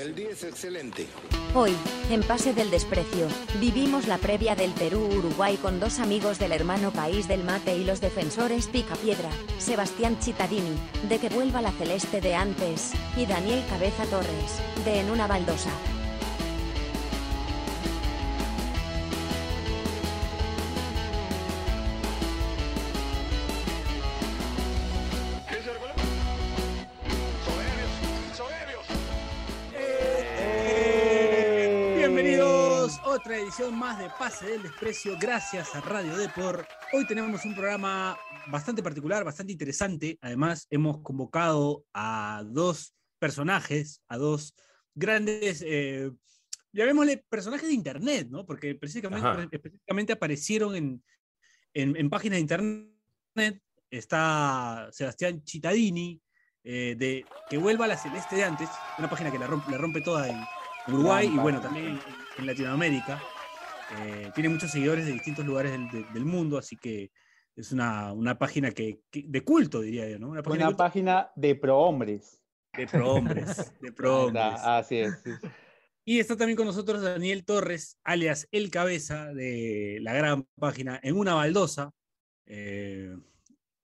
[0.00, 1.06] El día es excelente.
[1.54, 1.76] Hoy,
[2.10, 3.28] en Pase del Desprecio,
[3.60, 8.00] vivimos la previa del Perú-Uruguay con dos amigos del hermano país del mate y los
[8.00, 9.28] defensores Picapiedra,
[9.58, 10.74] Sebastián Chitadini,
[11.06, 15.70] de que vuelva la celeste de antes, y Daniel Cabeza Torres, de En una baldosa.
[33.60, 36.66] Edición más de Pase del Desprecio, gracias a Radio Depor.
[36.94, 40.18] Hoy tenemos un programa bastante particular, bastante interesante.
[40.22, 44.54] Además, hemos convocado a dos personajes, a dos
[44.94, 46.10] grandes, eh,
[46.72, 48.46] llamémosle personajes de Internet, ¿no?
[48.46, 49.46] Porque precisamente, Ajá.
[49.50, 51.04] específicamente aparecieron en,
[51.74, 53.62] en- en páginas de Internet.
[53.90, 56.18] Está Sebastián Chitadini,
[56.64, 59.76] eh, de Que vuelva a la Celeste de antes, una página que la rompe, la
[59.78, 60.40] rompe toda en
[60.88, 62.00] Uruguay y bueno, también
[62.38, 63.20] en Latinoamérica.
[63.98, 67.10] Eh, tiene muchos seguidores de distintos lugares del, de- del mundo, así que
[67.56, 70.28] es una, una página que, que- de culto, diría yo, ¿no?
[70.30, 72.42] Una página Una de, página de prohombres.
[72.76, 74.44] de prohombres, de prohombres.
[74.44, 75.20] Ah, Así es.
[75.24, 75.30] sí.
[76.04, 81.16] Y está también con nosotros Daniel Torres, alias El Cabeza, de la gran página En
[81.16, 81.90] una baldosa.
[82.46, 83.14] Eh,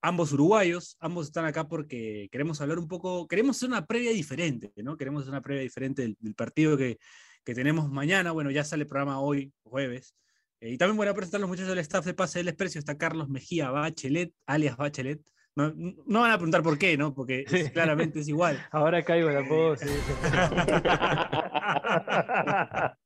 [0.02, 4.72] ambos uruguayos, ambos están acá porque queremos hablar un poco, queremos hacer una previa diferente,
[4.82, 4.96] ¿no?
[4.96, 6.98] Queremos hacer una previa diferente del, del partido que,
[7.47, 8.33] que tenemos mañana.
[8.33, 10.14] Bueno, ya sale el programa hoy, jueves.
[10.61, 12.78] Eh, y también voy a presentar a los muchachos del staff de Pase del Desprecio.
[12.80, 15.20] Está Carlos Mejía Bachelet, alias Bachelet.
[15.55, 17.14] No, no van a preguntar por qué, ¿no?
[17.14, 18.62] Porque es- claramente es igual.
[18.72, 19.86] Ahora caigo la pose.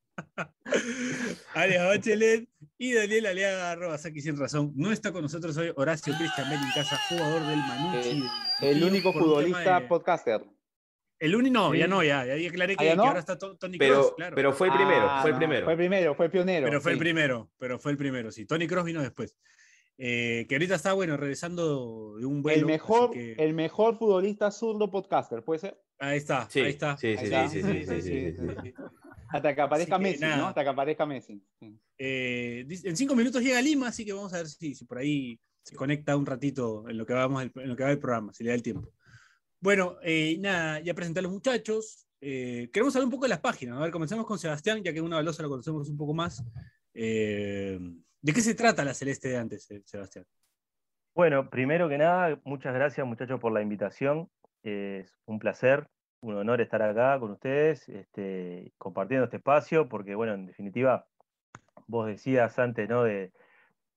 [1.54, 4.72] Alias Bachelet y Daniel Aliaga, arroba Saki sin razón.
[4.76, 8.22] No está con nosotros hoy Horacio Cristian Benincasa, jugador del Manucci.
[8.62, 10.40] El único futbolista de- podcaster.
[11.20, 13.04] El único, no, ya no, ya, ya aclaré que, ¿Ah, ya que no?
[13.04, 14.34] ahora está To- Tony Pero, Cross, claro.
[14.34, 15.64] pero fue el primero, Ah, fue el no, primero.
[15.66, 16.66] Fue el primero, fue el pionero.
[16.66, 18.46] Pero fue el primero, pero fue el primero, sí.
[18.46, 19.36] Tony Cross vino después.
[19.98, 22.60] Eh, que ahorita está, bueno, regresando de un vuelo.
[22.60, 25.78] El mejor, que- el mejor futbolista zurdo podcaster, ¿puede ser?
[25.98, 26.96] Ahí está, Sí, ahí está.
[26.96, 28.74] sí, sí, sí, sí, sí, sí, sí, sí.
[29.28, 30.36] Hasta que aparezca que Messi, nada.
[30.38, 30.46] ¿no?
[30.48, 31.40] Hasta que aparezca Messi.
[31.98, 35.38] Eh, en cinco minutos llega Lima, así que vamos a ver si, si por ahí
[35.62, 38.42] se conecta un ratito en lo que, vamos en lo que va el programa, si
[38.42, 38.90] le da el tiempo.
[39.62, 42.06] Bueno, eh, nada, ya presenté a los muchachos.
[42.22, 43.76] Eh, queremos hablar un poco de las páginas.
[43.76, 46.42] A ver, comencemos con Sebastián, ya que una balosa lo conocemos un poco más.
[46.94, 47.78] Eh,
[48.22, 50.24] ¿De qué se trata la celeste de antes, Sebastián?
[51.14, 54.30] Bueno, primero que nada, muchas gracias muchachos por la invitación.
[54.62, 55.88] Es un placer,
[56.20, 61.06] un honor estar acá con ustedes, este, compartiendo este espacio, porque bueno, en definitiva,
[61.86, 63.04] vos decías antes, ¿no?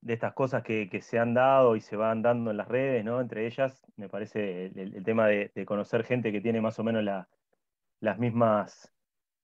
[0.04, 3.04] De estas cosas que, que se han dado y se van dando en las redes,
[3.06, 3.22] ¿no?
[3.22, 7.04] Entre ellas, me parece el, tema de, de conocer gente que tiene más o menos
[7.04, 7.30] la-
[8.00, 8.94] las mismas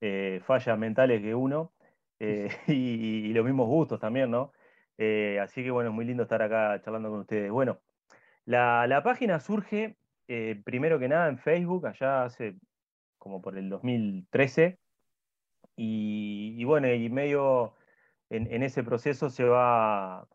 [0.02, 1.74] eh, fallas mentales que uno
[2.20, 4.54] eh, y, y los mismos gustos también, ¿no?
[4.98, 7.52] Eh, así que bueno, es muy lindo estar acá charlando con ustedes.
[7.52, 7.80] Bueno,
[8.46, 9.98] la, la página surge
[10.66, 12.56] primero que nada en Facebook, allá hace
[13.18, 14.80] como por el 2013.
[15.76, 17.76] Y, y bueno, y medio
[18.30, 20.28] en, en ese proceso se va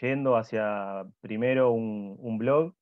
[0.00, 2.74] yendo hacia primero un, blog,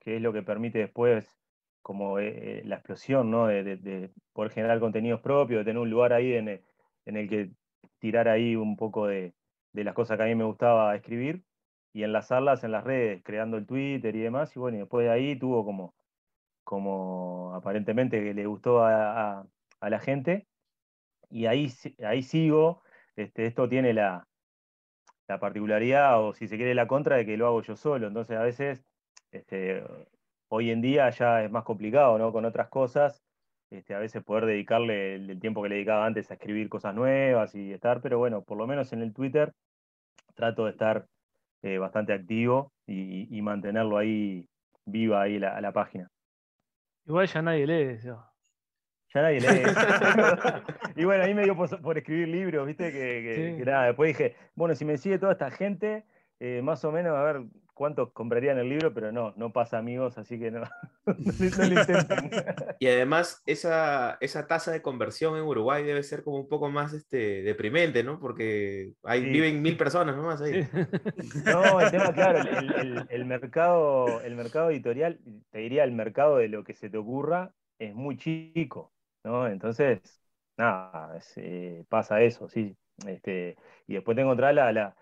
[0.00, 1.40] que es lo que permite después
[1.82, 3.46] como eh, eh, la explosión, ¿no?
[3.46, 7.52] De, de- de poder generar contenidos propios, de tener un lugar ahí en el, que
[7.98, 9.34] tirar ahí un poco de,
[9.72, 11.44] las cosas que a mí me gustaba escribir
[11.92, 14.54] y enlazarlas en las redes, creando el Twitter y demás.
[14.56, 15.94] Y bueno, y después de ahí tuvo como,
[16.64, 19.48] como aparentemente que le gustó a, a-
[19.80, 20.48] a la gente.
[21.30, 21.68] Y ahí,
[22.04, 22.82] ahí sigo.
[23.16, 24.28] Este, esto tiene la,
[25.28, 28.06] la particularidad, o si se quiere la contra, de que lo hago yo solo.
[28.06, 28.84] Entonces a veces,
[29.32, 29.82] este,
[30.48, 32.32] hoy en día ya es más complicado, ¿no?
[32.32, 33.22] Con otras cosas.
[33.70, 37.54] Este, a veces poder dedicarle el, tiempo que le dedicaba antes a escribir cosas nuevas
[37.54, 39.52] y estar, pero bueno, por lo menos en el Twitter
[40.34, 41.06] trato de estar
[41.62, 44.46] eh, bastante activo y, y mantenerlo ahí
[44.84, 46.08] viva ahí la, la página.
[47.06, 48.24] Igual ya nadie lee eso.
[49.16, 49.62] Ya nadie lee.
[50.96, 52.92] y bueno, ahí me dio por, por escribir libros, ¿viste?
[52.92, 53.58] Que, que- Sí.
[53.58, 56.04] que nada, después dije, bueno, si me sigue toda esta gente,
[56.38, 57.42] eh, más o menos a ver
[57.72, 60.66] cuántos comprarían el libro, pero no, no pasa amigos, así que no, no,
[61.06, 62.30] lo- no lo intenten.
[62.78, 66.92] Y además, esa, esa tasa de conversión en Uruguay debe ser como un poco más
[66.94, 68.18] este, deprimente, ¿no?
[68.20, 69.20] Porque Sí.
[69.20, 70.66] viven mil personas nomás ahí.
[71.44, 75.20] No, el tema, claro, el, el- el mercado, el mercado editorial,
[75.50, 78.90] te diría el mercado de lo que se te ocurra, es muy chico,
[79.26, 79.48] ¿no?
[79.48, 80.02] Entonces,
[80.58, 82.76] nada, eh, pasa eso, sí.
[83.06, 83.56] Este,
[83.88, 84.96] y después te encontrás la, la-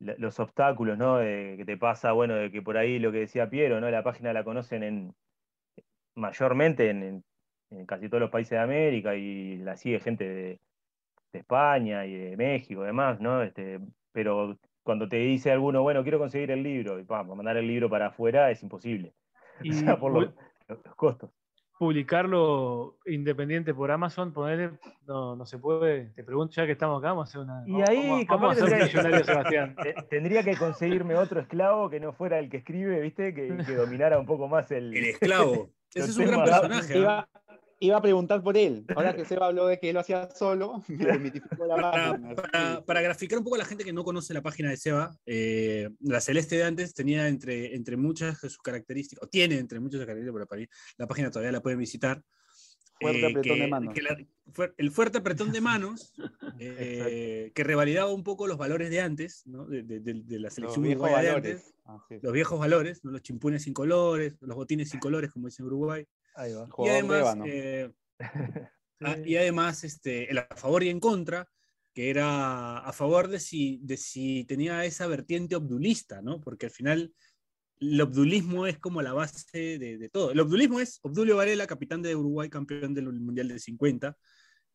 [0.00, 1.18] la- los obstáculos, ¿no?
[1.18, 3.90] De, que te pasa, bueno, de que por ahí lo que decía Piero, ¿no?
[3.90, 5.14] La página la conocen en
[6.14, 7.24] mayormente en, en
[7.70, 10.60] en casi todos los países de América y la sigue gente de,
[11.32, 13.42] de España y de México, demás, ¿no?
[13.42, 13.80] Este,
[14.12, 17.90] pero cuando te dice alguno, bueno, quiero conseguir el libro, y pa, mandar el libro
[17.90, 19.14] para afuera es imposible.
[19.62, 20.32] Y O sea, por los,
[20.68, 21.30] los costos.
[21.78, 26.06] Publicarlo independiente por Amazon, ponerle, no, no se puede.
[26.16, 27.62] Te pregunto ya que estamos acá, vamos a hacer una.
[27.66, 29.76] Y ahí vamos a que hacer tendría Sebastián.
[29.82, 33.32] Te- Tendría que conseguirme otro esclavo que no fuera el que escribe, ¿viste?
[33.32, 34.94] Que, que dominara un poco más el.
[34.96, 35.70] El esclavo.
[35.94, 36.98] Ese es un gran personaje.
[36.98, 37.28] Iba,
[37.80, 38.84] iba a preguntar por él.
[38.94, 42.84] Ahora que Seba habló de que él lo hacía solo, me desmitificó la Para, para-
[42.84, 45.90] para graficar un poco a la gente que no conoce la página de Seba, eh,
[46.00, 49.92] la Celeste de antes tenía entre, entre muchas de sus características, o tiene entre muchas
[49.94, 50.66] de sus características, pero para mí
[50.96, 52.22] la página todavía la pueden visitar.
[53.00, 53.94] Fuerte eh, apretón que- de manos.
[53.94, 56.12] que la- el fuerte apretón de manos,
[56.58, 59.66] eh, que revalidaba un poco los valores de antes, ¿no?
[59.66, 61.54] de, de- de- de la Los selección viejos uruguaya de valores.
[61.56, 62.22] antes, Así es.
[62.24, 63.12] los viejos valores, ¿no?
[63.12, 66.04] los chimpunes sin colores, los botines sin colores, como dicen en Uruguay.
[66.38, 66.68] Ahí va.
[66.78, 67.44] Y de además, ébano.
[67.46, 67.92] eh,
[69.00, 69.06] Sí.
[69.26, 71.48] Y además este, el a favor y en contra,
[71.94, 76.40] que era a favor de si, de si tenía esa vertiente obdulista, ¿no?
[76.40, 77.14] Porque al final
[77.80, 80.32] el obdulismo es como la base de, de todo.
[80.32, 84.16] El obdulismo es Obdulio Varela, capitán de Uruguay, campeón del Mundial del 50,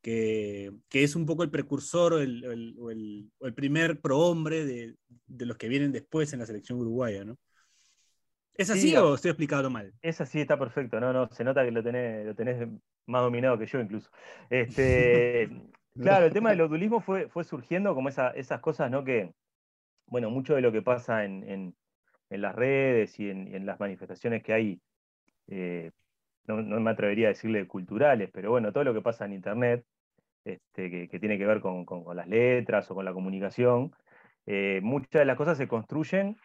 [0.01, 4.95] que, que es un poco el precursor o el, el- el- el primer prohombre de,
[5.27, 7.37] de los que vienen después en la selección uruguaya, ¿no?
[8.55, 9.91] ¿Es así Sí, o estoy explicado mal?
[10.01, 12.67] Esa sí está perfecto, no, no, se nota que lo tenés, lo tenés
[13.07, 14.09] más dominado que yo incluso.
[14.49, 15.49] Este,
[15.97, 19.03] claro, el tema del odulismo fue, fue surgiendo como esa- esas cosas, ¿no?
[19.03, 19.33] Que,
[20.07, 21.75] bueno, mucho de lo que pasa en, en-
[22.29, 24.81] en las redes y en, las manifestaciones que hay,
[25.47, 25.91] eh,
[26.47, 29.85] no, no me atrevería a decirle culturales, pero bueno, todo lo que pasa en Internet,
[30.45, 33.93] este, que, que tiene que ver con, con- con las letras o con la comunicación,
[34.45, 36.37] eh, muchas de las cosas se construyen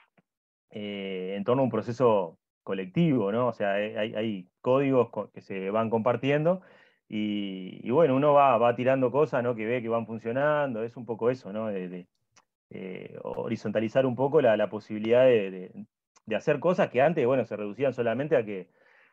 [0.71, 3.49] eh, en torno a un proceso colectivo, ¿no?
[3.49, 6.61] O sea, hay, hay- códigos que se van compartiendo
[7.09, 9.55] y, bueno, uno va, tirando cosas, ¿no?
[9.55, 11.69] Que ve que van funcionando, es un poco eso, ¿no?
[11.69, 12.07] De,
[12.71, 15.87] eh, horizontalizar un poco la, posibilidad de,
[16.37, 18.71] hacer cosas que antes, bueno, se reducían solamente a que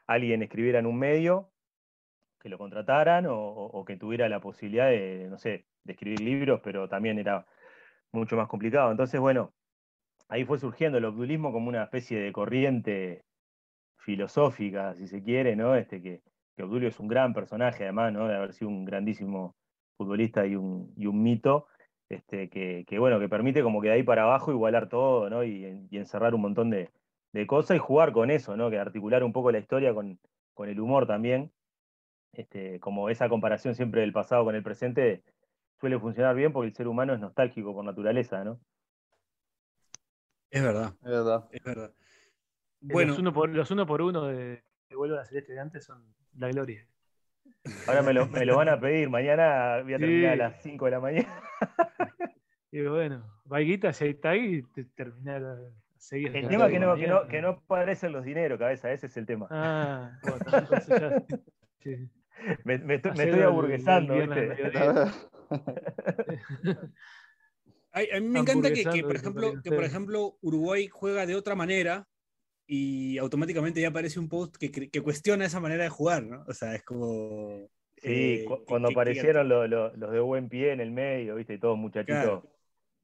[0.08, 1.52] alguien escribiera en un medio,
[2.40, 6.22] que lo contrataran o, o- o que tuviera la posibilidad de, no sé, de escribir
[6.22, 7.46] libros, pero también era
[8.12, 8.92] mucho más complicado.
[8.92, 9.54] Entonces, bueno,
[10.28, 13.24] ahí fue surgiendo el obdulismo como una especie de corriente
[13.98, 15.76] filosófica, si se quiere, ¿no?
[15.76, 16.22] Este, que,
[16.58, 18.28] Obdulio es un gran personaje, además, ¿no?
[18.28, 19.56] De haber sido un grandísimo
[19.98, 21.68] futbolista y un, mito,
[22.08, 25.44] este, que, bueno, que permite como que de ahí para abajo igualar todo, ¿no?
[25.44, 26.92] Y, y encerrar un montón de,
[27.36, 28.70] de cosas y jugar con eso, ¿no?
[28.70, 30.18] Que articular un poco la historia con,
[30.54, 31.52] con el humor también.
[32.32, 35.24] Este, como esa comparación siempre del pasado con el presente
[35.80, 38.60] suele funcionar bien porque el ser humano es nostálgico por naturaleza, ¿no?
[40.56, 41.46] Es verdad, Es verdad.
[41.52, 41.94] es verdad.
[42.80, 45.60] Bueno, los uno por, los uno, por uno de que vuelvo a la celeste de
[45.60, 46.02] antes son
[46.38, 46.88] la gloria.
[47.88, 50.86] Ahora me lo, me lo van a pedir, mañana voy a terminar a las 5
[50.86, 51.28] de la mañana.
[52.72, 55.58] Y bueno, Vaiguita, si está ahí, te terminar a
[55.98, 56.36] seguir.
[56.36, 59.16] El tema que no, de que no, que no aparecen los dineros, cabeza, ese es
[59.16, 59.48] el tema.
[59.50, 61.24] Ah, bueno, entonces ya.
[61.80, 62.10] sí.
[62.66, 64.14] Me, me estoy, me estoy aburguesando.
[67.96, 72.08] a mí me encanta que, por ejemplo, que, por ejemplo, Uruguay juega de otra manera
[72.68, 76.44] y automáticamente ya aparece un post que, que cuestiona esa manera de jugar, ¿no?
[76.48, 77.70] O sea, es como...
[77.98, 81.54] Sí, eh, cuando aparecieron lo- lo- los de buen pie en el medio, ¿viste?
[81.54, 82.52] Y todos muchachitos, Claro.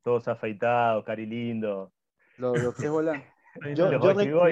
[0.03, 1.93] todos afeitados, cari lindo.
[2.37, 3.23] Lo, lo que es volar.
[3.61, 4.43] Ahí Yo- los yo.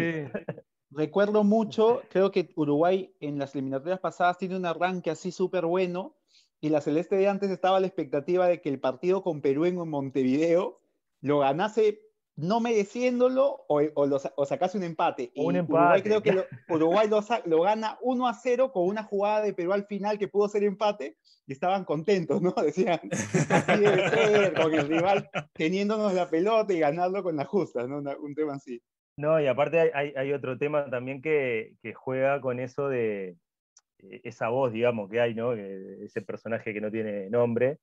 [0.92, 6.16] Recuerdo mucho, creo que Uruguay en las eliminatorias pasadas tiene un arranque así súper bueno
[6.62, 9.66] y la Celeste de antes estaba a la expectativa de que el partido con Perú
[9.66, 10.80] en Montevideo
[11.22, 12.02] lo ganase
[12.36, 15.32] no mereciéndolo o, o lo sa- o sacase un empate.
[15.36, 17.10] Un Y empate, Uruguay creo que lo, Uruguay
[17.46, 20.64] lo, gana 1 a 0 con una jugada de Perú al final que pudo ser
[20.64, 22.54] empate y estaban contentos, ¿no?
[22.64, 27.90] Decían, así debe ser, con el rival teniéndonos la pelota y ganarlo con las justas,
[27.90, 27.98] ¿no?
[27.98, 28.82] Una- un tema así.
[29.18, 33.36] No, y aparte hay, hay- hay otro tema también que, que juega con eso de
[34.24, 35.54] esa voz, digamos, que hay, ¿no?
[35.54, 37.80] Ese personaje que no tiene nombre,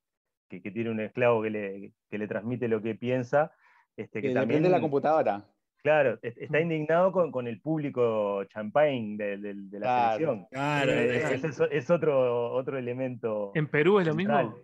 [0.49, 3.53] que, que tiene un esclavo que le, que le transmite lo que piensa.
[3.97, 5.45] Este, que también, prende la computadora.
[5.83, 6.63] claro, es- está Mm.
[6.63, 10.13] indignado con, con el público champagne de, de- de la Claro.
[10.19, 10.47] selección.
[10.51, 13.53] Claro, Eh, es- ese es, es otro, otro elemento.
[13.55, 14.55] En Perú es lo mismo.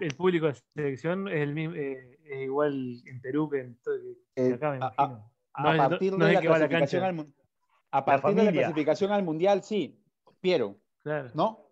[0.00, 3.94] El público de selección es, el mismo, eh, es igual en Perú que en todo
[4.34, 5.22] que Eh, acá, me a-
[5.58, 6.46] No partir no de la al
[7.90, 9.98] a partir de clasificación al mundial, sí.
[10.40, 11.30] Piero, Claro.
[11.34, 11.64] ¿no?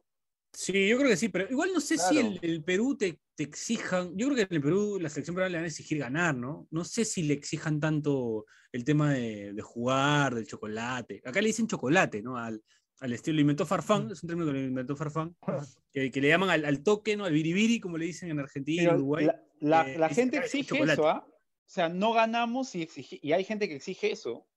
[0.53, 3.43] Sí, yo creo que sí, pero igual no sé si el, el Perú te, te
[3.43, 4.17] exijan.
[4.17, 6.67] Yo creo que en el Perú la selección peruana le van a exigir ganar, ¿no?
[6.71, 11.21] No sé si le exijan tanto el tema de, de jugar, del chocolate.
[11.27, 12.39] Acá le dicen chocolate, ¿no?
[12.39, 12.63] Al,
[13.01, 15.37] al estilo, lo inventó Farfán, es un término que lo inventó Farfán,
[15.93, 17.27] que, que le llaman al, al toque, ¿no?
[17.27, 19.27] Al biribiri, como le dicen en Argentina Pero Uruguay.
[19.27, 20.93] la, la- eh, la gente exige chocolate.
[20.95, 21.27] eso, ¿ah?
[21.29, 24.49] O sea, no ganamos y, exige- y hay gente que exige eso.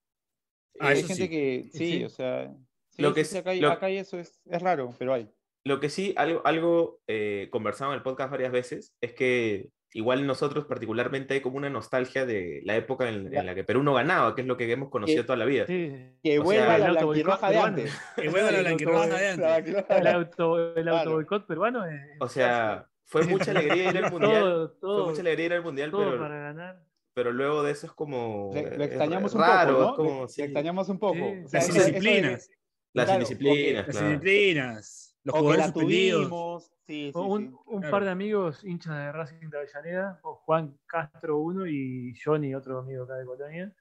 [0.79, 1.29] Ah, hay eso gente sí.
[1.29, 2.03] que, sí, Sí.
[2.05, 2.55] o sea,
[2.99, 5.29] sí, Lo que sí, acá, hay, lo- acá hay eso es, es raro, pero hay.
[5.65, 10.25] Lo que sí, algo, algo eh, conversado en el podcast varias veces, es que igual
[10.27, 13.93] nosotros particularmente hay como una nostalgia de la época en, en la que Perú no
[13.95, 15.65] ganaba, que es lo que hemos conocido Que- toda la vida.
[15.67, 15.91] Sí.
[16.23, 18.01] Que O vuelva sea, la el auto blanquirroja de antes.
[18.15, 19.85] Que vuelva la El blanquirroja auto- de antes.
[19.89, 20.97] El auto, el Claro.
[20.97, 22.01] auto boicot peruano es.
[22.19, 24.39] O sea, fue mucha alegría ir al mundial.
[24.41, 26.83] todo, todo, fue mucha alegría ir al mundial, todo pero, para ganar.
[27.15, 28.51] pero luego de eso es como.
[28.53, 29.89] Le- eh, Lo extrañamos un raro, poco, ¿no?
[29.89, 31.15] es como, sí, extrañamos un poco.
[31.15, 31.41] Sí.
[31.45, 32.49] O sea, Las eso- eso de- indisciplinas.
[32.93, 34.07] Las claro, indisciplinas, Las claro.
[34.09, 36.21] disciplinas, los O jugadores suspendidos.
[36.21, 36.71] tuvimos.
[36.87, 37.55] Sí, sí, un, sí.
[37.67, 37.91] un claro.
[37.91, 42.79] par de amigos hinchas de Racing de Avellaneda, o Juan Castro uno y Johnny, otro
[42.79, 43.71] amigo acá de Colonia,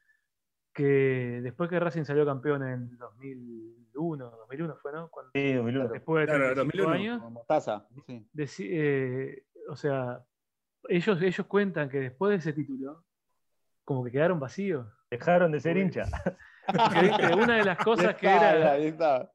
[0.74, 5.08] que después que Racing salió campeón en 2001, 2001 fue, ¿no?
[5.10, 5.88] Cuando- Sí, 2001.
[5.88, 7.14] después de Claro, 35 2001.
[7.14, 7.88] años, Mostaza,
[8.58, 10.22] eh, o sea,
[10.88, 13.04] ellos, ellos cuentan que después de ese título,
[13.84, 14.86] como que quedaron vacíos.
[15.10, 16.10] Dejaron de ser hinchas.
[16.92, 18.76] Que, viste, una de las cosas que era,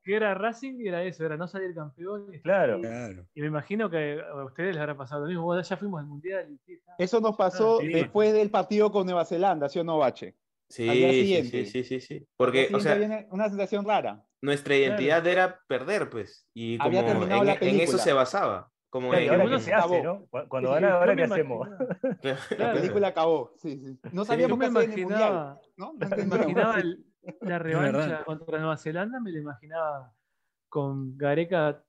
[0.03, 2.27] que era Racing era eso, era no salir campeón.
[2.33, 2.79] y- Claro.
[2.79, 3.25] Claro.
[3.33, 5.59] Y me imagino que a ustedes les habrá pasado lo mismo.
[5.61, 6.47] Ya fuimos al mundial.
[6.51, 6.95] y sí, está.
[6.97, 7.87] Eso nos pasó sí.
[7.87, 10.35] después del partido con Nueva Zelanda, ¿sí o no, Bache?
[10.69, 11.65] Sí, Al día sí, siguiente.
[11.65, 12.27] sí, sí, sí, sí.
[12.35, 14.23] Porque, o sea, viene una sensación rara.
[14.41, 16.47] nuestra identidad era perder, pues.
[16.53, 18.69] Y como Había terminado en, la en eso se basaba.
[18.89, 20.03] Como Claro, ahora qué se se hace, acabó.
[20.03, 20.25] ¿no?
[20.27, 21.67] Cu- Cuando Sí, gana, yo ahora qué hacemos.
[22.59, 23.51] La película acabó.
[23.57, 23.99] Sí, sí.
[24.11, 25.19] No sabíamos me qué hacer en el mundial.
[25.21, 25.93] imaginaba, ¿no?
[25.93, 27.03] No imaginaba el-
[27.41, 30.13] la revancha contra Nueva Zelanda, me lo imaginaba
[30.69, 31.83] con Gareca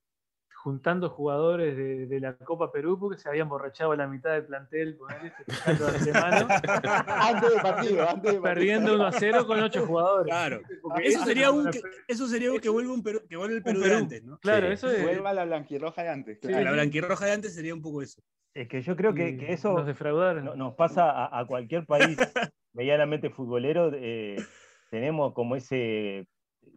[0.62, 4.96] juntando jugadores de, de la Copa Perú porque se había emborrachado la mitad del plantel
[4.96, 6.48] de antemano,
[7.06, 8.42] Antes del partido, antes del partido.
[8.42, 10.30] perdiendo 1 a 0 con 8 jugadores.
[10.32, 10.60] Claro.
[11.02, 13.62] Eso eso sería un que, eso sería un que vuelva un Perú, que vuelva el
[13.62, 14.38] Perú, de antes, ¿no?
[14.38, 14.72] Claro, Sí.
[14.72, 15.02] eso es.
[15.02, 16.38] Vuelva la blanquirroja de antes.
[16.40, 16.48] Sí.
[16.50, 18.22] La blanquirroja de antes sería un poco eso.
[18.54, 20.44] Es que yo creo que, eso Nos defraudaron.
[20.46, 22.16] no- nos pasa a, a cualquier país
[22.72, 23.90] medianamente futbolero.
[23.94, 24.36] eh,
[24.90, 26.26] tenemos como ese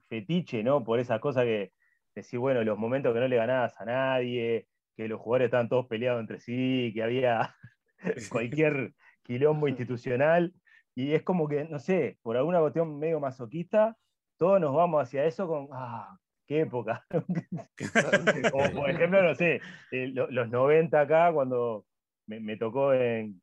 [0.09, 0.83] fetiche, ¿no?
[0.83, 1.71] Por esas cosas que
[2.15, 5.87] decir, bueno, los momentos que no le ganabas a nadie, que los jugadores estaban todos
[5.87, 7.55] peleados entre sí, que había
[8.31, 10.53] cualquier quilombo institucional.
[10.95, 13.95] Y es como que, no sé, por alguna cuestión medio masoquista,
[14.37, 17.05] todos nos vamos hacia eso con, ah, qué época.
[18.51, 19.61] Como por ejemplo, no sé,
[19.91, 21.85] eh, lo- los 90 acá, cuando
[22.25, 23.41] me, me tocó en,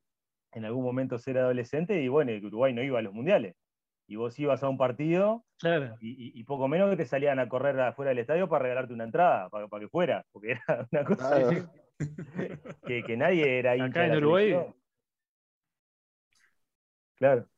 [0.52, 3.54] en algún momento ser adolescente, y bueno, Uruguay no iba a los mundiales.
[4.06, 5.96] Y vos ibas a un partido Claro.
[6.00, 9.49] y, poco menos que te salían a correr afuera del estadio para regalarte una entrada,
[9.49, 11.70] para, para que fuera, porque era una cosa Claro.
[12.87, 14.50] que, que nadie era hincha Acá en Uruguay.
[14.50, 14.76] selección.
[17.16, 17.49] Claro.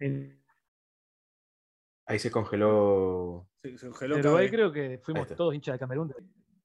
[0.00, 0.44] En,
[2.06, 3.48] Ahí se congeló.
[3.62, 6.12] Se, se congeló en Uruguay creo que fuimos todos hinchas de Camerún.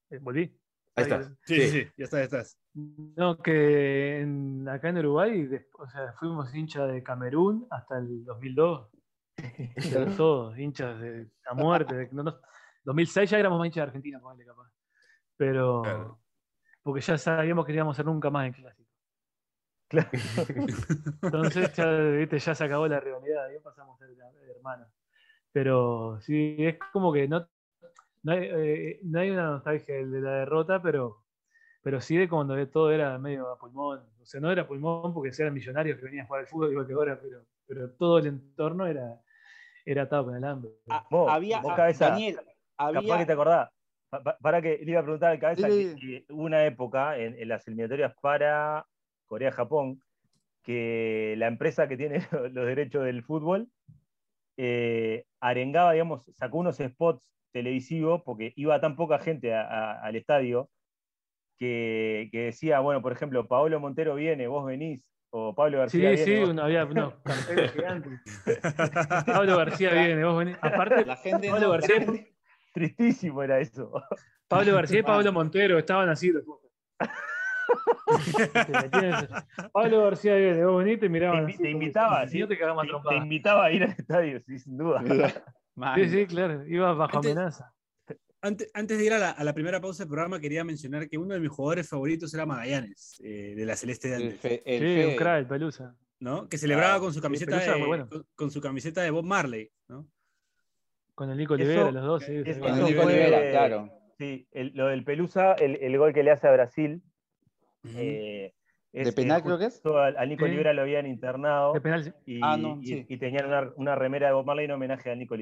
[0.10, 0.60] Eh, Volví.
[0.96, 1.24] Ahí está.
[1.46, 2.60] Sí, sí, sí, ya está, ya estás.
[2.74, 8.90] No, que en- acá en Uruguay, o sea, fuimos hinchas de Camerún hasta el 2002.
[9.36, 9.46] Pero
[10.18, 11.96] todos, hinchas de a muerte.
[11.96, 12.40] de- no, no-
[12.84, 14.72] 2006 ya éramos más hinchas de Argentina, ponele, capaz.
[15.38, 16.22] Pero, Claro.
[16.84, 18.90] porque ya sabíamos que íbamos a ser nunca más en clásico.
[19.90, 20.10] Claro.
[21.22, 24.16] Entonces ya, viste, ya se acabó la rivalidad, ya pasamos a ser
[24.56, 24.88] hermanos.
[25.52, 27.48] Pero sí, es como que no,
[28.24, 31.24] no, hay, eh, no hay una nostalgia de la derrota, pero,
[31.82, 34.02] pero sí de cuando todo era medio a pulmón.
[34.22, 36.88] O sea, no era pulmón porque eran millonarios que venían a jugar al fútbol igual
[36.88, 39.22] que ahora, pero, pero todo el entorno era,
[39.86, 40.72] era atado con el hambre.
[40.90, 42.40] Ah, Vos, había, vos, cabeza, Daniel,
[42.78, 43.70] Capaz había, que te acordás.
[44.10, 47.36] Pa- pa- Para que le iba a preguntar al cabeza Sí, que, una época en,
[47.40, 48.86] en las eliminatorias para
[49.28, 50.02] Corea-Japón
[50.64, 52.20] que la empresa que tiene
[52.52, 53.70] los derechos del fútbol
[54.58, 60.16] eh, arengaba, digamos, sacó unos spots televisivos porque iba tan poca gente a- a- al
[60.16, 60.70] estadio
[61.58, 66.16] que, que decía, bueno, por ejemplo, Paolo Montero viene, vos venís, o Pablo García Sí,
[66.16, 66.24] viene.
[66.26, 66.86] sí, vos- uno- había
[67.74, 68.20] gigantes.
[69.26, 70.58] Pablo García viene, vos venís.
[70.62, 72.06] Aparte, la gente Pablo no- García,
[72.74, 73.92] Tristísimo era eso.
[74.48, 76.32] Pablo García y Pablo Montero estaban así.
[78.82, 79.28] Te.
[79.72, 81.46] Pablo García viene, vos venís y te Te, miraban.
[81.46, 82.62] así, te como invitaba, si sí, no te te-
[83.10, 85.04] te invitaba a ir al estadio, sí, sin duda.
[85.80, 85.96] Man.
[86.00, 87.74] Sí, sí, claro, ibas bajo Antes- amenaza.
[88.42, 91.18] Antes, antes de ir a la, a la primera pausa del programa, quería mencionar que
[91.18, 94.64] uno de mis jugadores favoritos era Magallanes, eh, de la Celeste de El antes, fe-
[94.66, 95.96] el Sí, un crack, el Pelusa.
[96.22, 96.48] ¿no?
[96.48, 98.08] Que celebraba Ah, con su camiseta Pelusa, de, bueno.
[98.10, 100.08] con, con su camiseta de Bob Marley, ¿no?
[101.16, 102.24] Con el Nico Olivera, los dos.
[102.24, 103.90] Sí, Con Eso Nico Olivera, claro.
[104.18, 107.02] Sí, el- lo del Pelusa, el, el gol que le hace a Brasil.
[107.96, 108.54] eh,
[108.94, 109.82] es- ¿De penal eh, creo que es?
[109.86, 110.50] Al, al Nico Sí.
[110.50, 112.12] Olivera lo habían internado De penal, sí.
[112.26, 113.06] y, Ah, no, y- sí.
[113.08, 115.36] y tenían una, una remera de Bob Marley en homenaje a Nico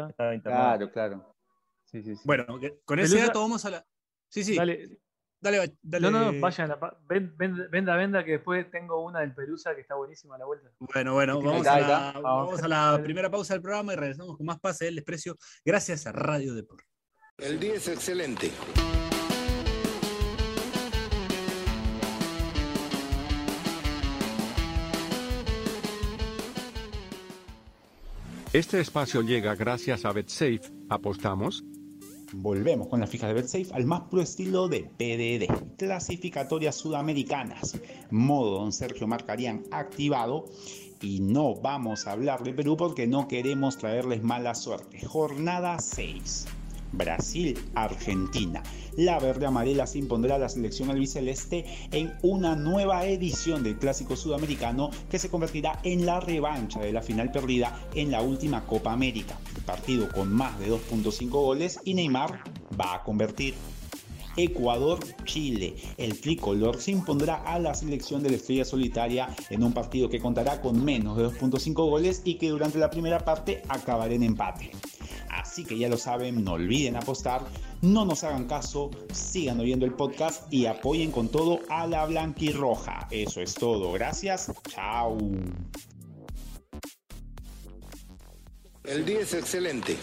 [0.00, 0.06] va.
[0.06, 0.90] que Estaba internado.
[0.90, 1.36] Claro, claro.
[1.84, 2.22] Sí, sí, sí.
[2.24, 2.46] Bueno,
[2.84, 3.84] con ese Pelusa- dato vamos a la.
[4.28, 4.56] Sí, sí.
[4.56, 4.98] Dale,
[5.40, 6.08] Dale, dale.
[6.10, 9.96] no, no, vayan, a la venda, venda, que después tengo una del Pelusa que está
[9.96, 10.70] buenísima a la vuelta.
[10.78, 14.46] Bueno, bueno, vamos a, la, vamos a la primera pausa del programa y regresamos con
[14.46, 15.34] más pase del desprecio
[15.64, 16.84] gracias a Radio Deport.
[17.38, 18.52] El día es excelente.
[28.52, 30.60] Este espacio llega gracias a BetSafe.
[30.90, 31.64] ¿Apostamos?
[32.34, 35.78] Volvemos con las fijas de BetSafe al más puro estilo de PDD.
[35.78, 37.80] Clasificatorias sudamericanas.
[38.10, 40.44] Modo Don Sergio Marcarían activado.
[41.00, 45.00] Y no vamos a hablar de Perú porque no queremos traerles mala suerte.
[45.02, 46.44] Jornada 6.
[46.92, 48.62] Brasil, Argentina.
[48.96, 54.16] La verde amarela se impondrá a la selección albiceleste en una nueva edición del Clásico
[54.16, 58.92] Sudamericano que se convertirá en la revancha de la final perdida en la última Copa
[58.92, 59.38] América.
[59.64, 62.42] Partido con más de 2.5 goles y Neymar
[62.78, 63.54] va a convertir.
[64.36, 65.74] Ecuador-Chile.
[65.96, 70.20] El tricolor se impondrá a la selección de la estrella solitaria en un partido que
[70.20, 74.70] contará con menos de 2.5 goles y que durante la primera parte acabará en empate.
[75.52, 77.42] Así que ya lo saben, no olviden apostar,
[77.82, 83.06] no nos hagan caso, sigan oyendo el podcast y apoyen con todo a la blanquirroja.
[83.10, 85.18] Eso es todo, gracias, chao.
[88.84, 89.98] El día es excelente.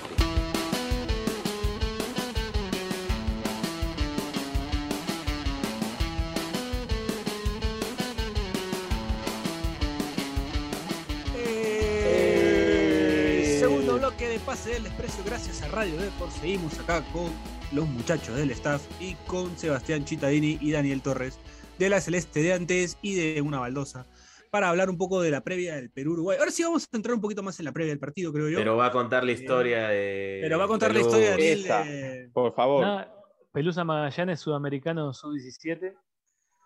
[14.69, 16.31] De del desprecio gracias a Radio Deport.
[16.31, 17.31] Seguimos acá con
[17.71, 21.39] los muchachos del staff y con Sebastián Chitadini y Daniel Torres
[21.79, 24.05] de la Celeste de antes y de una baldosa
[24.51, 26.37] para hablar un poco de la previa del Perú-Uruguay.
[26.39, 28.57] Ahora sí vamos a entrar un poquito más en la previa del partido, creo yo.
[28.59, 30.39] Pero va a contar la historia de.
[30.43, 31.51] Pero va a contar la historia de.
[31.53, 31.83] Esa.
[31.83, 32.81] de- Por favor.
[32.81, 33.13] Nada,
[33.51, 35.95] Pelusa Magallanes, sudamericano sub-17.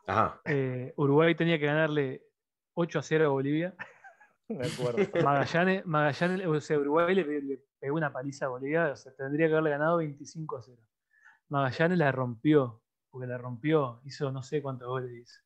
[0.07, 0.41] Ajá.
[0.45, 2.21] Eh, Uruguay tenía que ganarle
[2.73, 3.73] 8 a 0 a Bolivia.
[4.49, 5.07] Me acuerdo.
[5.23, 9.47] Magallanes, Magallanes, o sea, Uruguay le, le pegó una paliza a Bolivia, o sea, tendría
[9.47, 10.81] que haberle ganado 25 a 0.
[11.49, 15.41] Magallanes la rompió, porque la rompió, hizo no sé cuántos goles hizo.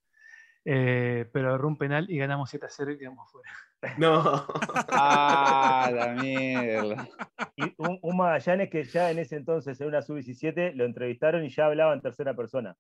[0.64, 3.50] Eh, pero agarró un penal y ganamos 7 a 0 y quedamos fuera.
[3.98, 4.46] No.
[4.90, 7.08] Ah, la mierda.
[7.56, 11.50] Y un, un Magallanes que ya en ese entonces, en una sub-17, lo entrevistaron y
[11.50, 12.76] ya hablaba en tercera persona.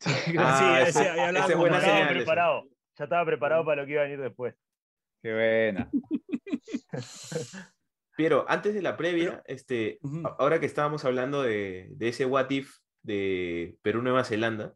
[0.38, 2.14] Ah, sí, ese- ese buena estaba señal, eso.
[2.14, 2.62] preparado.
[2.96, 4.54] Ya estaba preparado para lo que iba a venir después.
[5.22, 5.90] Qué buena.
[8.16, 9.98] Piero, antes de la previa, este,
[10.38, 14.74] ahora que estábamos hablando de, de ese what if de Perú-Nueva Zelanda,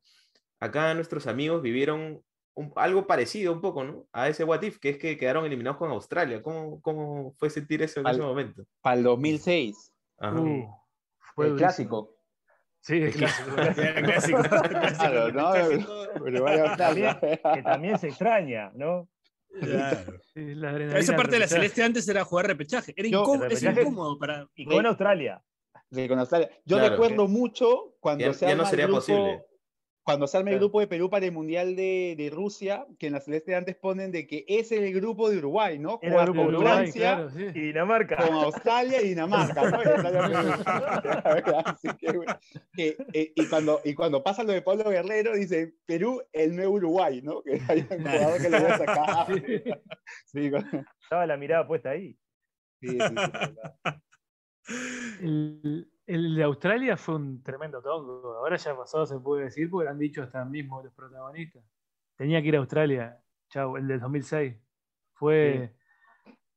[0.60, 2.22] acá nuestros amigos vivieron
[2.54, 4.06] un- algo parecido un poco, ¿no?
[4.12, 6.42] A ese what if, que es que quedaron eliminados con Australia.
[6.42, 8.64] ¿Cómo, cómo fue sentir eso en Al- ese momento?
[8.82, 9.94] Para el 2006.
[10.18, 10.38] Ajá.
[10.40, 10.68] Uh,
[11.34, 11.58] fue el durísimo.
[11.58, 12.16] clásico.
[12.82, 13.50] Sí, el clásico.
[13.56, 14.38] El clásico,
[15.32, 15.92] no, clásico.
[16.20, 17.18] Uruguay, Australia.
[17.20, 19.08] Que también se extraña, ¿no?
[19.60, 20.20] Claro.
[20.98, 22.94] Esa parte de la celeste antes era jugar repechaje.
[22.96, 24.48] Era Yo- incómodo, es incómodo para.
[24.54, 24.86] Y con.
[24.86, 25.42] Australia.
[25.90, 26.48] Sí, con Australia.
[26.64, 26.92] Yo Claro.
[26.92, 29.44] recuerdo mucho cuando Ya- se ya arma no el sería grupo, posible.
[30.10, 33.12] Cuando se arma el grupo de Perú para el Mundial de, de Rusia, que en
[33.14, 35.98] la celeste antes ponen de que ese es el grupo de Uruguay, ¿no?
[36.02, 37.44] Era Jugar el grupo con de Uruguay, Francia, claro, sí.
[37.54, 38.16] Y Dinamarca.
[38.16, 39.82] con Australia y Dinamarca, ¿no?
[39.82, 42.38] Y Australia, Así que, bueno,
[42.74, 46.74] que, eh, y, cuando, y cuando pasa lo de Pablo Guerrero, dice Perú, el nuevo
[46.74, 47.42] Uruguay, ¿no?
[47.42, 49.26] Que hay un jugador que lo voy a sacar.
[50.26, 52.16] Sí, con- Estaba la mirada puesta ahí.
[52.80, 52.98] sí, sí,
[55.18, 55.86] sí.
[56.14, 58.34] El, de Australia fue un tremendo tongo.
[58.38, 61.62] Ahora ya pasado se puede decir porque lo han dicho hasta mismo los protagonistas.
[62.16, 63.18] Tenía que ir a Australia.
[63.48, 64.56] Chau, el del 2006.
[65.14, 65.72] Fue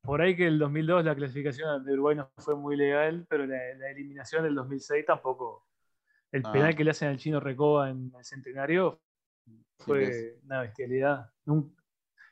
[0.02, 3.58] por ahí que el 2002 la clasificación de Uruguay no fue muy legal, pero la,
[3.78, 5.68] la eliminación del 2006 tampoco.
[6.32, 6.52] El Ah.
[6.52, 9.02] penal que le hacen al chino Recoba en el centenario
[9.80, 11.30] fue una bestialidad.
[11.46, 11.76] Nun-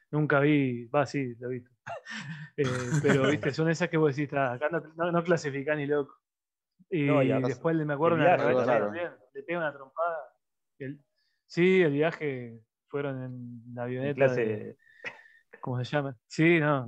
[0.10, 1.72] Nunca, vi, va, sí, lo he visto.
[2.58, 2.64] Eh,
[3.02, 6.21] pero, viste, son esas que vos decís, "Ah, acá no, no, no clasificás ni loco.
[6.92, 8.86] Y, No, después le- me acuerdo el una viaje, revancha claro.
[8.86, 10.18] también, le pega una trompada.
[10.78, 11.02] El-
[11.48, 14.16] sí, el viaje fueron en la En avioneta.
[14.16, 14.46] clase.
[14.46, 14.78] de-
[15.62, 16.18] ¿Cómo se llama?
[16.28, 16.86] Sí, no,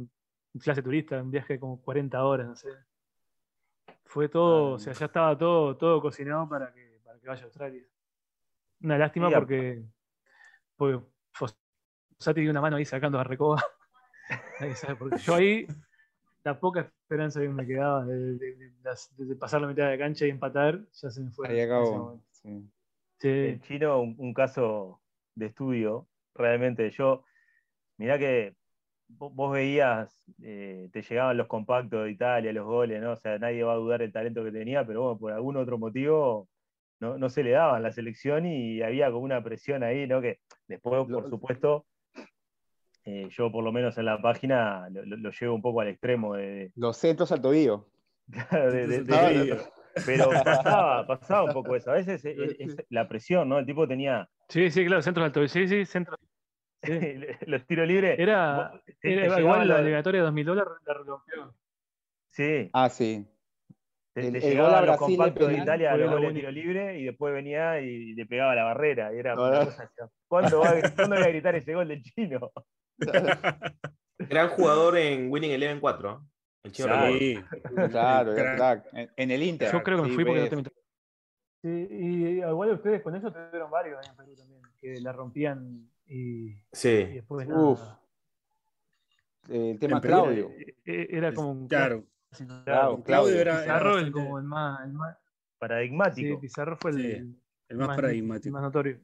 [0.53, 2.69] en clase turista, un viaje de como 40 horas, no sé.
[4.05, 7.41] Fue todo, Ah, o sea, ya estaba todo, todo cocinado para que, para que vaya
[7.41, 7.83] a Australia.
[8.81, 9.83] Una lástima porque,
[10.75, 13.63] porque Fossati dio una mano ahí sacando a Recoba.
[14.59, 15.17] Nadie sabe por qué.
[15.17, 15.67] Yo ahí,
[16.43, 19.97] la poca esperanza que me quedaba de, de- de las- de pasar la mitad de
[19.97, 21.47] cancha y empatar, ya se me fue.
[21.49, 21.97] Ahí acabó.
[21.97, 22.25] momento.
[22.31, 22.69] Sí.
[23.19, 23.29] Sí.
[23.29, 25.01] El chino, un, un caso
[25.35, 26.89] de estudio, realmente.
[26.91, 27.23] Yo,
[27.97, 28.55] mirá que
[29.07, 33.13] vo- vos veías, eh, te llegaban los compactos de Italia, los goles, ¿no?
[33.13, 35.77] O sea, nadie va a dudar el talento que tenía, pero bueno, por algún otro
[35.77, 36.49] motivo
[36.99, 40.19] no, no se le daban la selección y había como una presión ahí, ¿no?
[40.21, 41.85] Que después, por Lo- supuesto,
[43.05, 45.87] eh, yo por lo menos en la página lo, lo- lo llevo un poco al
[45.89, 47.87] extremo de, Los centros al tobillo.
[48.27, 49.57] de- de- de- de-
[50.05, 51.91] pero pasaba, pasaba un poco eso.
[51.91, 53.59] A veces eh, es la presión, ¿no?
[53.59, 55.51] El tipo tenía Sí, sí, claro, centros altos.
[55.51, 56.17] Sí, sí, centro.
[56.83, 56.91] Sí.
[57.47, 58.19] los tiros libres.
[58.19, 61.55] Era, te- era igual la eliminatoria de 2000 dólares la rompió.
[62.29, 63.25] Sí, Ah, sí.
[64.13, 66.39] te, el- te el gol a los Brasil compactos de Italia, los lo goles de
[66.41, 69.13] tiro libre, y después venía y le pegaba la barrera.
[69.13, 69.91] Y era una cosa
[70.27, 72.51] ¿Cuándo, va, a- ¿Cuándo voy a gritar ese gol del chino?
[74.19, 76.09] Gran jugador en Winning Eleven 4.
[76.09, 76.21] ¿ah?
[76.63, 76.71] El.
[76.73, 77.17] Recuerdo.
[77.19, 77.39] Sí.
[77.91, 78.37] Claro, Crack.
[78.45, 78.85] era crack.
[78.93, 79.71] En, en el Inter.
[79.71, 80.69] Yo creo que me Sí, fui porque no te.
[81.61, 85.89] Sí, y igual ustedes con eso tuvieron varios ahí en Perú también, que la rompían
[86.05, 87.03] y, y Sí.
[87.05, 87.99] después Uf, nada.
[89.49, 90.49] El tema Claudio.
[90.51, 92.03] Eh, eh, Era como un Claro.
[92.65, 93.39] Claro, Claudio Claudio.
[93.41, 95.23] era- Pizarro el, bastante- como el más, el más sí,
[95.59, 96.39] Paradigmático.
[96.39, 97.37] Pizarro fue el, Sí, el
[97.69, 98.53] El más el paradigmático.
[98.53, 98.99] más notorio.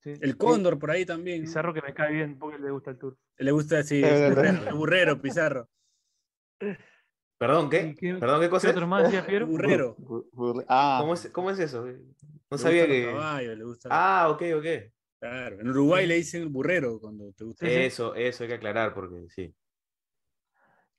[0.00, 0.14] Sí.
[0.20, 1.42] El Cóndor por ahí también.
[1.42, 3.16] Pizarro que me cae bien porque le gusta el tour.
[3.36, 4.54] Le gusta es verdad.
[4.54, 5.68] burrero, burrero, Pizarro.
[7.38, 7.94] Perdón, ¿Y ¿qué?
[7.98, 8.66] qué- ¿Perdón, qué cosa?
[8.66, 8.76] ¿Qué es?
[8.76, 9.46] otro más decía Piero?
[9.46, 9.96] Burrero.
[9.96, 11.84] Bu- burre- Ah, ¿Cómo es, cómo es eso?
[11.86, 11.92] No
[12.56, 13.06] Le sabía que.
[13.06, 14.66] caballos, le gusta- Ah, ok, ok.
[15.20, 15.60] Claro.
[15.60, 17.66] En Uruguay le dicen burrero cuando te gusta.
[17.66, 17.78] Sí, sí.
[17.80, 19.54] Eso, eso hay que aclarar porque sí.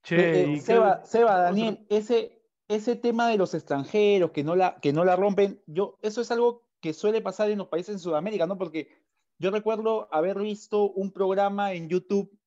[0.04, 4.44] Che, Eh, eh, ¿y qué- Seba, Seba, Daniel, ese, ese tema de los extranjeros que
[4.44, 7.68] no, la, que no la rompen, yo, eso es algo que suele pasar en los
[7.68, 8.58] países de Sudamérica, ¿no?
[8.58, 8.90] Porque
[9.38, 12.38] yo recuerdo haber visto un programa en YouTube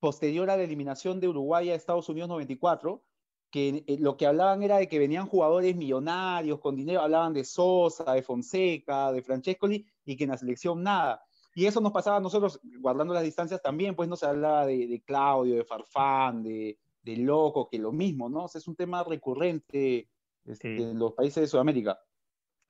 [0.00, 3.02] posterior a la eliminación de Uruguay a Estados Unidos 94,
[3.50, 7.44] que eh, lo que hablaban era de que venían jugadores millonarios con dinero, hablaban de
[7.44, 11.22] Sosa, de Fonseca, de Francescoli, y que en la selección nada.
[11.54, 14.86] Y eso nos pasaba a nosotros, guardando las distancias también, pues no se hablaba de,
[14.86, 18.44] de Claudio, de Farfán, de, de Loco, que lo mismo, ¿no?
[18.44, 20.08] O sea, es un tema recurrente
[20.44, 20.82] este, Sí.
[20.82, 21.98] en los países de Sudamérica.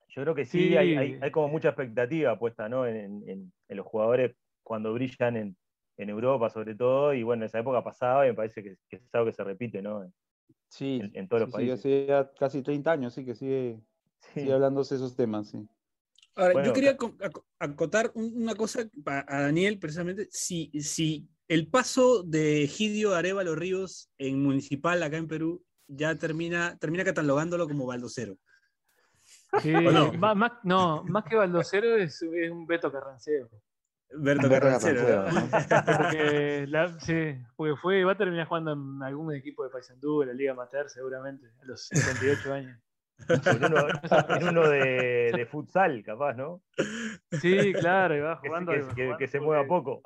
[0.09, 0.77] Yo creo que sí, Sí.
[0.77, 2.85] Hay, hay, hay como mucha expectativa puesta ¿no?
[2.87, 5.57] en, en- en los jugadores cuando brillan en,
[5.97, 7.13] en Europa, sobre todo.
[7.13, 9.43] Y bueno, en esa época pasaba y me parece que, que es algo que se
[9.43, 10.11] repite ¿no?
[10.69, 11.79] Sí, en, en todos los sí, sí, países.
[11.79, 13.79] hace ya casi 30 años, sí, que sigue,
[14.33, 14.41] Sí.
[14.41, 15.67] sigue hablándose esos temas, sí.
[16.35, 21.27] Ahora, Bueno, yo quería co- aco- acotar un- una cosa a Daniel, precisamente, si, si
[21.47, 27.67] el paso de Egidio Arevalo Ríos en Municipal acá en Perú ya termina, termina catalogándolo
[27.67, 28.37] como baldocero.
[29.61, 30.13] Sí, ¿O no?
[30.13, 33.49] más, más- no, más que Baldocero es, es un Beto Carranceo.
[34.11, 35.25] Berto Carrancero.
[35.85, 40.27] Porque, la- sí, porque fue, va a terminar jugando en algún equipo de Paysandú, de
[40.27, 42.79] la Liga Amateur, seguramente, a los 58 años.
[43.27, 43.85] En uno,
[44.29, 46.61] en uno de, de futsal, capaz, ¿no?
[47.41, 48.71] Sí, claro, y va jugando.
[48.71, 50.01] que- y va que- jugando que se mueva poco.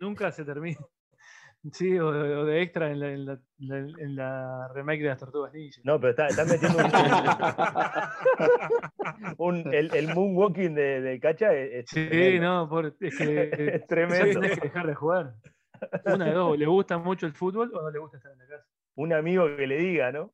[0.00, 0.78] Nunca se termina.
[1.72, 5.52] Sí, o, o de extra en la, en, la, en la remake de las Tortugas
[5.52, 5.80] Ninja.
[5.84, 6.84] No, pero está- están metiendo un,
[9.66, 12.46] un- el, el moonwalking de, de Cacha es, es Sí, tremendo.
[12.46, 14.40] no, por, es que Es ya tremendo.
[14.40, 15.34] tenés que dejar de jugar.
[16.06, 18.46] Una de dos, ¿le gusta mucho el fútbol o no le gusta estar en la
[18.46, 18.66] casa?
[18.96, 20.32] Un amigo que le diga, ¿no?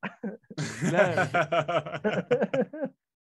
[0.88, 1.22] Claro.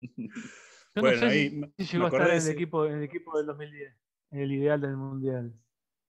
[0.00, 3.36] Yo Bueno, no sé ahí si llegó a estar en el, equipo, en el equipo
[3.38, 3.94] del 2010,
[4.32, 5.52] en el ideal del mundial.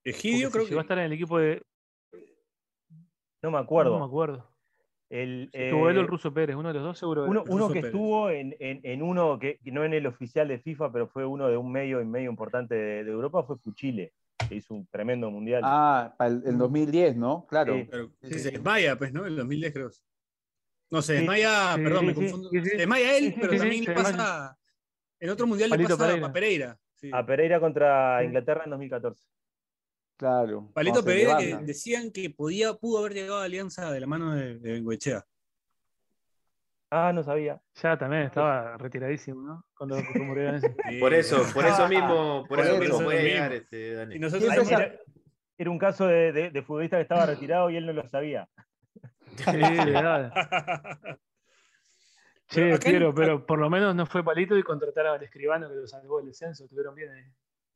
[0.04, 1.62] Egidio Porque creo si llegó a que estar en el equipo de.
[3.42, 3.94] No me acuerdo.
[3.94, 4.48] No me acuerdo.
[5.10, 7.26] El, Si estuvo él o el eh, Ruso Pérez, uno de los dos seguro.
[7.26, 7.86] Uno, que Pérez.
[7.86, 11.50] estuvo en, en- en uno que, no en el oficial de FIFA, pero fue uno
[11.50, 14.14] de un medio y medio importante de, de Europa, fue Fuchile,
[14.48, 15.64] que hizo un tremendo mundial.
[15.66, 17.46] Ah, para el, el 2010, ¿no?
[17.48, 17.76] Claro.
[17.76, 17.88] Sí.
[17.92, 18.40] Pero Sí.
[18.40, 19.22] se desmaya, pues, ¿no?
[19.22, 19.90] En el 2010 creo.
[20.92, 22.50] No, se desmaya, sí, perdón, me confundo.
[22.50, 22.70] sí, sí.
[22.70, 24.58] Se desmaya él, Sí, sí, pero sí, también sí, le pasa.
[25.20, 26.28] En otro mundial le pasa Pereira.
[26.28, 26.80] a Pereira.
[26.96, 27.10] sí.
[27.14, 28.24] A Pereira contra.
[28.24, 29.28] Inglaterra en 2014.
[30.22, 30.70] Claro.
[30.76, 34.60] Palito Pereira que decían que podía, pudo haber llegado a Alianza de la mano de,
[34.60, 35.26] de Bengoechea.
[36.92, 37.60] Ah, no sabía.
[37.82, 39.66] Ya también estaba retiradísimo, ¿no?
[39.76, 40.68] Cuando eso.
[40.90, 43.34] Sí, Por eso, por eso Ah, mismo, por por eso eso mismo puede mismo.
[43.34, 44.16] llegar este, Dani.
[44.16, 44.96] Y nosotros era,
[45.58, 48.48] era un caso de, de- de futbolista que estaba retirado y él no lo sabía.
[49.38, 50.32] Sí, de verdad.
[52.54, 55.68] Pero Che, acá en- pero por lo menos no fue palito y contratar al escribano
[55.68, 56.66] que lo salvó del descenso.
[56.66, 57.26] Estuvieron bien ahí.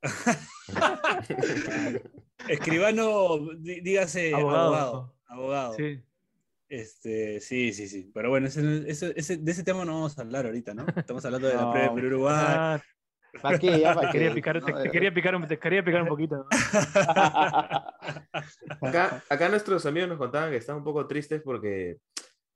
[2.48, 4.64] Escribano, dí- dígase Abogado.
[4.76, 5.16] abogado.
[5.28, 5.74] Abogado.
[5.74, 6.02] Sí.
[6.68, 8.12] Este, sí, sí, sí.
[8.14, 10.86] Pero bueno, ese, ese- ese- de ese tema no vamos a hablar ahorita, ¿no?
[10.96, 11.72] Estamos hablando de la No.
[11.72, 12.36] previa de Perú-Uruguay.
[12.38, 12.82] Ah,
[13.42, 13.80] ¿Para qué?
[13.80, 16.36] Ya, ¿para te quería picar, te, te quería picar, un- te quería picar un poquito.
[16.38, 16.46] ¿no?
[18.82, 21.98] Acá, acá nuestros amigos nos contaban que están un poco tristes porque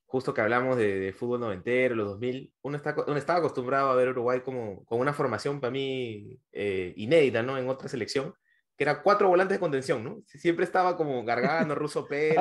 [0.05, 3.95] justo que hablamos de, de fútbol noventero, los 2000, uno, está, uno estaba acostumbrado a
[3.95, 7.57] ver Uruguay como con una formación para mí eh, inédita, ¿no?
[7.57, 8.33] En otra selección,
[8.79, 10.21] que era cuatro volantes de contención, ¿no?
[10.25, 12.37] Siempre estaba como Gargano, Russo Pérez,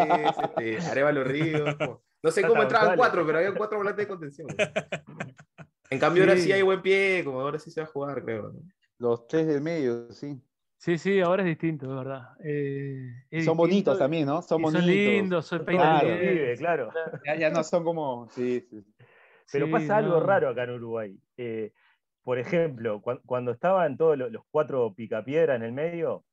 [0.56, 1.74] este, Arevalo Ríos.
[1.74, 4.46] como- No sé cómo entraban cuatro, pero había cuatro volantes de contención.
[5.90, 8.52] En cambio, ahora sí hay buen pie, como ahora sí se va a jugar, creo.
[8.52, 8.60] ¿no?
[8.98, 10.40] Los tres del medio, sí.
[10.76, 12.22] Sí, sí, ahora es distinto, de verdad.
[12.44, 14.40] Eh, es Son distinto bonitos también, ¿no?
[14.42, 14.84] Son bonitos.
[14.84, 16.00] Son lindos, son peinan
[16.56, 16.88] Claro.
[16.92, 16.92] claro.
[17.26, 18.28] Ya, ya no son como.
[18.30, 18.84] Sí, sí.
[19.50, 20.20] Pero Sí, pasa algo no.
[20.20, 21.18] raro acá en Uruguay.
[21.36, 21.72] Eh,
[22.22, 26.24] por ejemplo, cuan- cuando estaban todos lo- los cuatro picapiedra en el medio,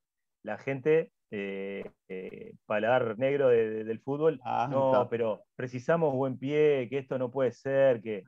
[0.45, 5.09] la gente, eh, eh, paladar negro de- de- del fútbol, Ah, no, está.
[5.09, 8.23] pero precisamos buen pie, que esto no puede ser, que,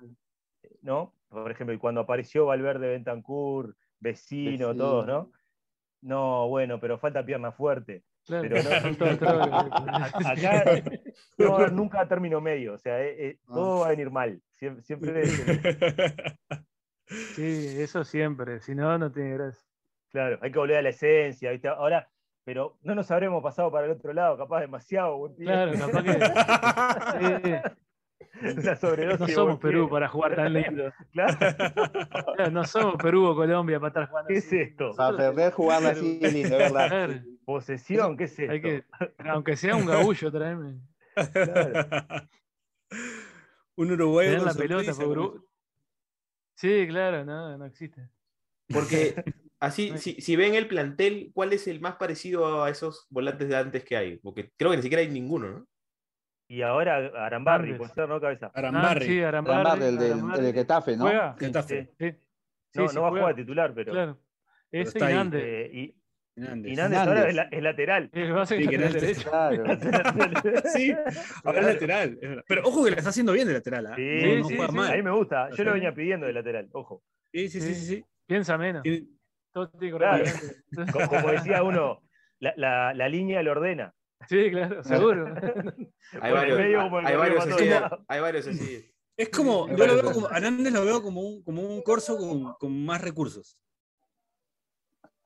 [0.81, 1.13] ¿no?
[1.29, 5.31] Por ejemplo, y cuando apareció Valverde Bentancur, vecino, todos, ¿no?
[6.01, 8.03] No, bueno, pero falta pierna fuerte.
[8.25, 8.69] Claro, Pero no-
[10.25, 10.63] Acá
[11.37, 13.53] no nunca término medio, o sea, eh, eh, Ah.
[13.53, 14.41] todo va a venir mal.
[14.51, 15.23] Siempre, siempre
[17.35, 19.66] Sí, eso siempre, si no, no tiene gracia.
[20.11, 21.67] Claro, hay que volver a la esencia, ¿viste?
[21.67, 22.09] Ahora,
[22.43, 25.45] pero no nos habremos pasado para el otro lado, capaz demasiado buen pie.
[25.45, 27.61] Claro, capaz que.
[29.19, 29.59] no somos.
[29.59, 30.93] Perú para jugar tan lindo.
[31.11, 31.37] Claro,
[32.35, 34.91] Claro, no somos Perú o Colombia para estar jugando ¿qué es esto?
[34.95, 36.87] Para perder jugarla así es lindo, ¿verdad?
[36.87, 38.51] Claro, Posesión, ¿qué es esto?
[38.53, 38.83] hay que,
[39.19, 40.79] aunque sea un gabullo, tráeme.
[43.75, 45.43] Un uruguayo Tener con la pelota por
[46.55, 48.09] Sí, claro, no, no existe.
[48.67, 49.15] Porque
[49.59, 53.55] así, si, si ven el plantel, ¿cuál es el más parecido a esos volantes de
[53.57, 54.17] antes que hay?
[54.17, 55.67] Porque creo que ni siquiera hay ninguno, ¿no?
[56.49, 58.21] Y ahora Arambarri, puede ser, ¿no?
[58.21, 58.47] Cabeza.
[58.53, 59.05] Ah, Arambarri.
[59.05, 60.45] sí, Arambarri, Arambarri, el del, Arambarri.
[60.45, 61.03] el Getafe, ¿no?
[61.03, 61.35] ¿Juega?
[61.37, 61.89] Getafe.
[61.99, 62.11] Sí.
[62.11, 63.91] Sí, No, sí, no va a jugar de titular, pero.
[63.91, 64.19] Claro.
[64.71, 64.83] Ahí.
[64.95, 65.61] Inande.
[65.65, 66.01] eh, y,
[66.35, 66.71] Hernández.
[66.71, 68.09] y Nández ahora es, la- es lateral.
[68.13, 69.29] Eh, Sí, lateral derecho.
[69.29, 69.63] Claro.
[70.73, 70.95] Sí,
[71.43, 72.17] ahora es lateral.
[72.21, 72.29] es.
[72.47, 73.87] Pero ojo que la está haciendo bien de lateral.
[73.87, 73.95] ¿ah?
[73.95, 74.75] Sí, no, no sí, juega sí.
[74.77, 74.91] mal.
[74.91, 75.49] A mí me gusta.
[75.51, 77.03] Yo lo venía pidiendo de lateral, ojo.
[77.33, 78.05] Sí, sí, sí, sí, sí.
[78.25, 78.83] Piensa menos.
[78.83, 79.07] Tiene-
[79.65, 80.23] Claro.
[81.09, 82.01] Como decía uno,
[82.39, 83.93] la, la- la línea lo ordena.
[84.27, 85.27] Sí, claro, seguro.
[86.21, 87.69] Hay varios, medio como hay varios así.
[88.07, 88.91] Hay varios así.
[89.15, 92.53] Es como, yo lo veo como, Hernández lo veo como un, como un corso con,
[92.53, 93.59] con más recursos.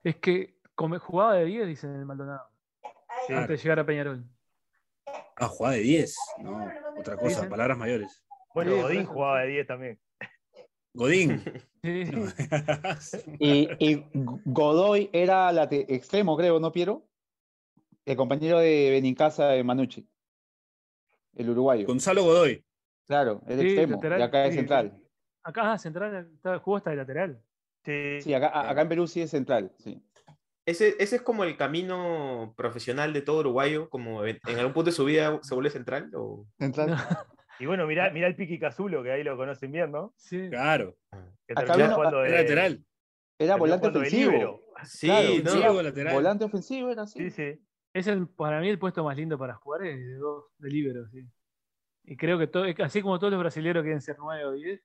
[0.04, 2.48] Es que come- jugaba de 10, dicen en el Maldonado.
[3.28, 3.34] Sí.
[3.34, 4.24] Antes de llegar a Peñarol.
[5.36, 6.16] Ah, jugaba de 10.
[6.40, 7.50] No, otra cosa, Dicen.
[7.50, 8.24] palabras mayores.
[8.54, 10.00] Bueno, Godín jugaba de 10 también.
[10.94, 11.42] Godín.
[11.84, 12.04] Sí.
[13.40, 17.08] Y, y Godoy era extremo, creo, ¿no, Piero?
[18.06, 20.08] El compañero de Benincasa de Manucci.
[21.34, 21.88] El uruguayo.
[21.88, 22.64] Gonzalo Godoy.
[23.08, 23.96] Claro, es Sí, extremo.
[23.96, 25.02] lateral, y acá es central.
[25.44, 26.30] Acá, ah, central,
[26.64, 27.44] jugó hasta de lateral.
[27.84, 28.22] Sí.
[28.22, 29.74] Sí, acá, en Perú sí es central.
[29.80, 30.00] Sí.
[30.68, 34.92] Ese, ese es como el camino profesional de todo uruguayo, como en, en algún punto
[34.92, 36.12] de su vida se vuelve central.
[36.14, 36.46] O...
[36.60, 36.96] Central.
[37.62, 40.14] Y bueno, mirá, mirá el Piqui Cazulo, que ahí lo conocen bien, ¿no?
[40.18, 40.50] Sí.
[40.50, 40.98] Claro.
[41.48, 42.86] Que Acá terminó vino- jugando de, Era lateral.
[43.38, 44.62] Era volante ofensivo.
[44.84, 46.14] Sí, Claro, no, sí, Ofensivo, lateral.
[46.14, 47.20] Volante ofensivo era así.
[47.20, 47.66] Sí, sí.
[47.94, 51.08] Es el, para mí el puesto más lindo para jugar es de dos, de libero,
[51.10, 51.28] sí.
[52.04, 54.82] Y creo que todo, así como todos los brasileños quieren ser 9 o 10,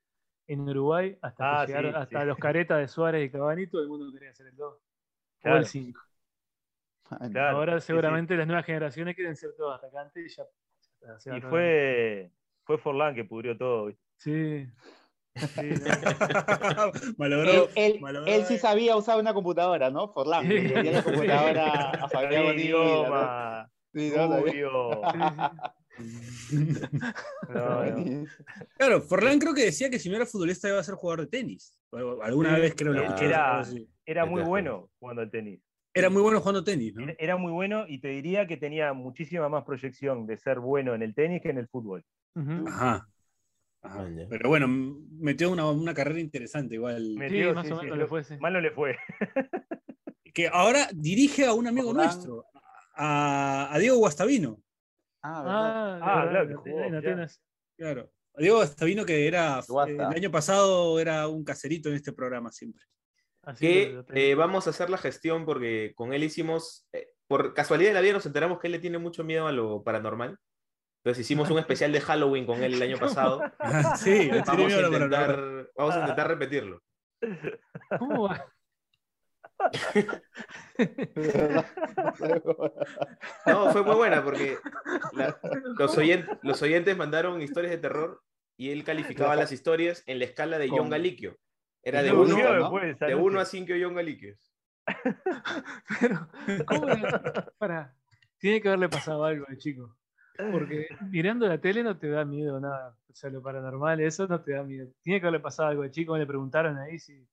[0.49, 2.27] en Uruguay, hasta Ah, que llegaron sí, hasta sí.
[2.27, 4.81] los caretas de Suárez y Cavani, todo el mundo quería ser el 2 o
[5.41, 5.59] Claro.
[5.59, 6.01] el 5.
[7.11, 7.87] Ay, Claro, Ahora sí, sí.
[7.87, 11.37] seguramente las nuevas generaciones quieren ser todos atacantes y ya.
[11.37, 12.31] Y fue,
[12.67, 13.91] fue Forlán que pudrió todo.
[14.19, 14.67] Sí.
[15.37, 15.61] Sí,
[16.77, 16.93] no.
[17.19, 17.69] Malogró.
[17.77, 20.13] Él, él- malogró, él sí sabía usar una computadora, ¿no?
[20.13, 20.43] Forlán.
[20.43, 20.49] Sí.
[20.49, 23.73] Le vendía la computadora a Fabián idioma, ¿no?
[24.01, 24.13] Sí,
[24.61, 25.01] no.
[28.77, 31.27] Claro, Forlán creo que decía que si no era futbolista iba a ser jugador de
[31.29, 31.79] tenis.
[32.23, 32.61] Alguna Sí.
[32.61, 33.63] vez creo que era-.
[34.05, 35.61] Era Ahí te muy bueno jugando al tenis.
[35.95, 37.07] Era muy bueno jugando tenis, ¿no?
[37.19, 41.03] Era muy bueno y te diría que tenía muchísima más proyección de ser bueno en
[41.03, 42.05] el tenis que en el fútbol.
[42.67, 43.09] Ajá.
[43.83, 44.09] Ajá.
[44.29, 47.15] Pero bueno, metió una, una carrera interesante igual.
[47.17, 48.25] Me- Sí, Metió, más sí, o menos le fue.
[48.25, 48.37] sí.
[48.39, 48.97] Mal no le fue.
[50.35, 52.45] Que ahora dirige a un amigo nuestro,
[52.95, 54.61] a, a Diego Guastavino.
[55.23, 55.99] Ah, ¿verdad?
[56.03, 56.99] Ah, Ah, claro que jugó, en ya.
[56.99, 57.43] Atenas.
[57.79, 58.11] Claro.
[58.35, 62.53] A Diego Guastavino que era eh, el año pasado era un caserito en este programa
[62.53, 62.85] siempre.
[63.45, 67.91] Así que eh, vamos a hacer la gestión porque con él hicimos, eh, por casualidad
[67.91, 70.37] de la vida nos enteramos que él le tiene mucho miedo a lo paranormal.
[71.07, 73.41] Entonces hicimos un especial de Halloween con él el año pasado.
[73.97, 76.83] sí, Vamos a intentar, vamos a intentar repetirlo.
[77.97, 78.45] ¿Cómo va?
[83.47, 84.59] No, fue muy buena porque
[85.13, 85.39] la-
[85.79, 88.21] los, oyen- los oyentes mandaron historias de terror
[88.57, 91.39] y él calificaba las historias en la escala de John Galiquio.
[91.85, 92.71] Era de de 1 uno, ¿no?
[92.81, 94.53] después de a 5 John Galiquios.
[96.01, 96.29] Pero,
[96.67, 96.89] ¿cómo
[97.61, 97.95] era?
[98.39, 99.97] Tiene que haberle pasado algo al chico.
[100.53, 102.97] Porque mirando la tele no te da miedo nada.
[103.11, 104.89] O sea, lo paranormal, eso no te da miedo.
[105.03, 107.27] Tiene que haberle pasado algo al chico, le preguntaron ahí si.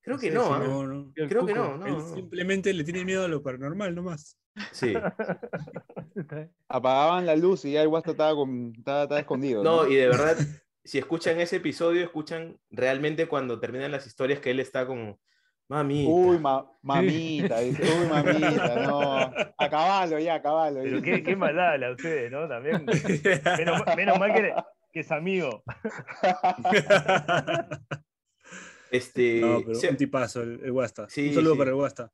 [0.00, 0.68] Creo que sé no, si.
[0.68, 1.86] No, Creo que no, no.
[1.86, 2.14] Él no.
[2.14, 4.38] simplemente le tiene miedo a lo paranormal nomás.
[4.72, 4.94] Sí.
[6.68, 9.62] Apagaban la luz y ya el Wasta estaba, con- estaba, estaba escondido.
[9.62, 9.90] No, ¿no?
[9.90, 10.36] y de verdad,
[10.84, 15.20] si escuchan ese episodio, escuchan realmente cuando terminan las historias que él está como,
[15.68, 16.06] mami.
[16.08, 19.30] Uy, ma- mamita, dice, uy, mamita, no.
[19.58, 20.80] Acabalo ya, acabalo.
[20.82, 22.48] Pero qué, qué maldad la de ustedes, ¿no?
[22.48, 22.84] También.
[23.58, 24.54] Menos, ma- menos mal que,
[24.92, 25.62] que es amigo.
[28.90, 31.06] Este, No, pero Se- un tipazo el, el Guasta.
[31.10, 31.58] Sí, un saludo sí.
[31.58, 32.10] para el Guasta.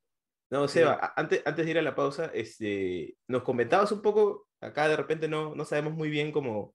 [0.50, 4.88] No, Seba, antes, antes de ir a la pausa, este, nos comentabas un poco, acá
[4.88, 6.74] de repente no, no sabemos muy bien cómo,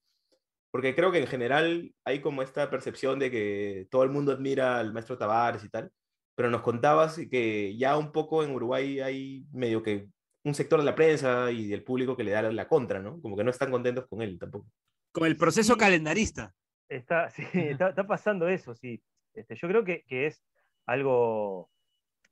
[0.71, 4.79] porque creo que en general hay como esta percepción de que todo el mundo admira
[4.79, 5.91] al maestro Tavares y tal,
[6.39, 10.07] pero nos contabas que ya un poco en Uruguay hay medio que
[10.45, 13.21] un sector de la prensa y del público que le da la contra, ¿no?
[13.21, 14.65] Como que no están contentos con él tampoco.
[15.11, 16.53] Con el proceso calendarista.
[16.87, 19.03] Está, sí, está, está pasando eso, sí.
[19.33, 20.41] Este, yo creo que, que es
[20.85, 21.69] algo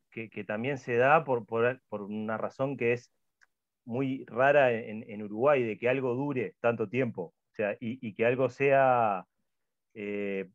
[0.09, 3.11] que, que también se da por, por, por una razón que es
[3.83, 8.13] muy rara en, en Uruguay, de que algo dure tanto tiempo, o sea, y, y
[8.13, 9.25] que algo sea
[9.95, 10.49] eh,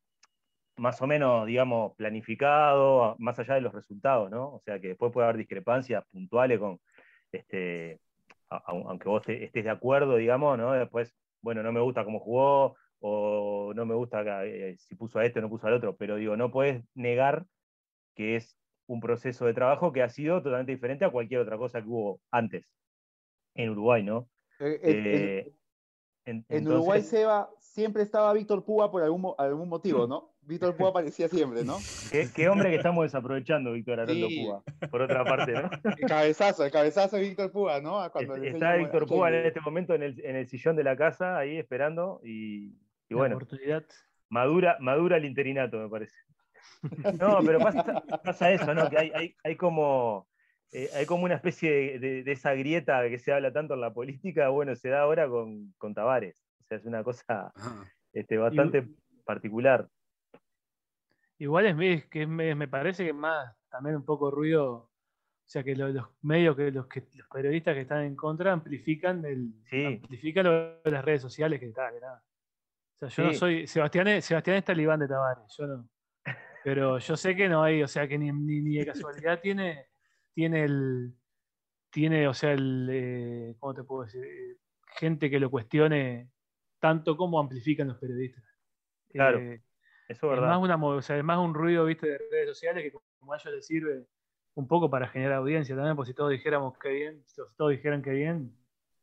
[0.82, 4.54] más o menos, digamos, planificado, más allá de los resultados, ¿no?
[4.54, 6.80] O sea, que después puede haber discrepancias puntuales con,
[7.30, 8.00] este,
[8.50, 10.72] a- a- aunque vos te- estés de acuerdo, digamos, ¿no?
[10.72, 15.24] Después, bueno, no me gusta cómo jugó, o no me gusta eh, si puso a
[15.24, 17.46] este o no puso al otro, pero digo, no puedes negar
[18.16, 18.56] que es
[18.88, 22.20] un proceso de trabajo que ha sido totalmente diferente a cualquier otra cosa que hubo
[22.32, 22.66] antes
[23.54, 24.28] en Uruguay, ¿no?
[24.58, 25.38] Eh, en- Eh,
[26.24, 30.31] en- En entonces- Uruguay, Seba, siempre estaba Víctor Púa por algún, algún motivo, ¿no?
[30.44, 31.78] Víctor Púa aparecía siempre, ¿no?
[32.10, 34.44] ¿Qué, qué hombre que estamos desaprovechando, Víctor Aroldo Sí.
[34.44, 35.70] Cuba, por otra parte, ¿no?
[35.84, 38.10] El cabezazo, el cabezazo de Víctor Púa, ¿no?
[38.10, 41.38] Cuando Está Víctor Púa en este momento en el, en el sillón de la casa,
[41.38, 42.76] ahí esperando, y,
[43.08, 43.84] y bueno, oportunidad.
[44.28, 46.16] madura, madura el interinato, me parece.
[47.20, 48.90] No, pero pasa, pasa eso, ¿no?
[48.90, 50.26] Que hay, hay, hay como,
[50.72, 53.80] eh, hay como una especie de, de- de esa grieta que se habla tanto en
[53.80, 56.42] la política, bueno, se da ahora con, con Tavares.
[56.60, 57.52] O sea, es una cosa
[58.12, 58.88] este, bastante
[59.24, 59.88] particular.
[61.42, 64.90] Igual es, es que me, me parece que más también un poco ruido, o
[65.44, 69.24] sea que lo- los medios, que los, que los periodistas que están en contra amplifican
[69.24, 69.84] el Sí.
[69.84, 72.22] amplifican lo de las redes sociales que tal, nada.
[72.94, 75.88] O sea, yo no soy, Sebastián es, Sebastián es talibán de Tavares, yo no.
[76.62, 79.86] Pero yo sé que no hay, o sea que ni, ni, ni de casualidad tiene,
[80.32, 81.12] tiene el,
[81.90, 84.22] tiene, o sea, el, eh, ¿cómo te puedo decir?
[84.24, 84.58] Eh,
[85.00, 86.30] gente que lo cuestione
[86.78, 88.44] tanto como amplifican los periodistas.
[89.12, 89.60] Claro, Eh,
[90.12, 90.48] Eso es es verdad.
[90.48, 93.36] más, una, o sea, es más un ruido ¿viste, de redes sociales que como a
[93.36, 94.06] ellos les sirve
[94.54, 98.02] un poco para generar audiencia también, porque si todos dijéramos que bien, si todos dijeran
[98.02, 98.54] que bien,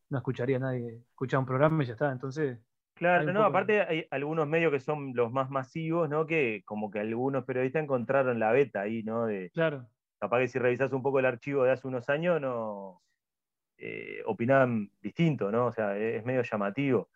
[0.09, 2.11] no escucharía nadie, escucha un programa y ya está.
[2.11, 2.59] Entonces,
[2.99, 6.27] Claro, no, poco aparte hay algunos medios que son los más masivos, ¿no?
[6.27, 9.25] Que como que algunos periodistas encontraron la beta ahí, ¿no?
[9.25, 9.87] De, claro,
[10.19, 13.01] capaz que si revisas un poco el archivo de hace unos años, no
[13.77, 15.67] eh, opinaban distinto, ¿no?
[15.67, 17.09] O sea, es medio llamativo.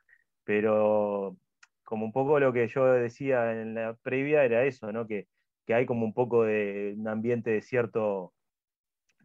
[0.45, 1.35] Pero
[1.83, 5.07] como un poco lo que yo decía en la previa era eso, ¿no?
[5.07, 5.27] Que,
[5.65, 8.33] que hay como un poco de un ambiente de cierto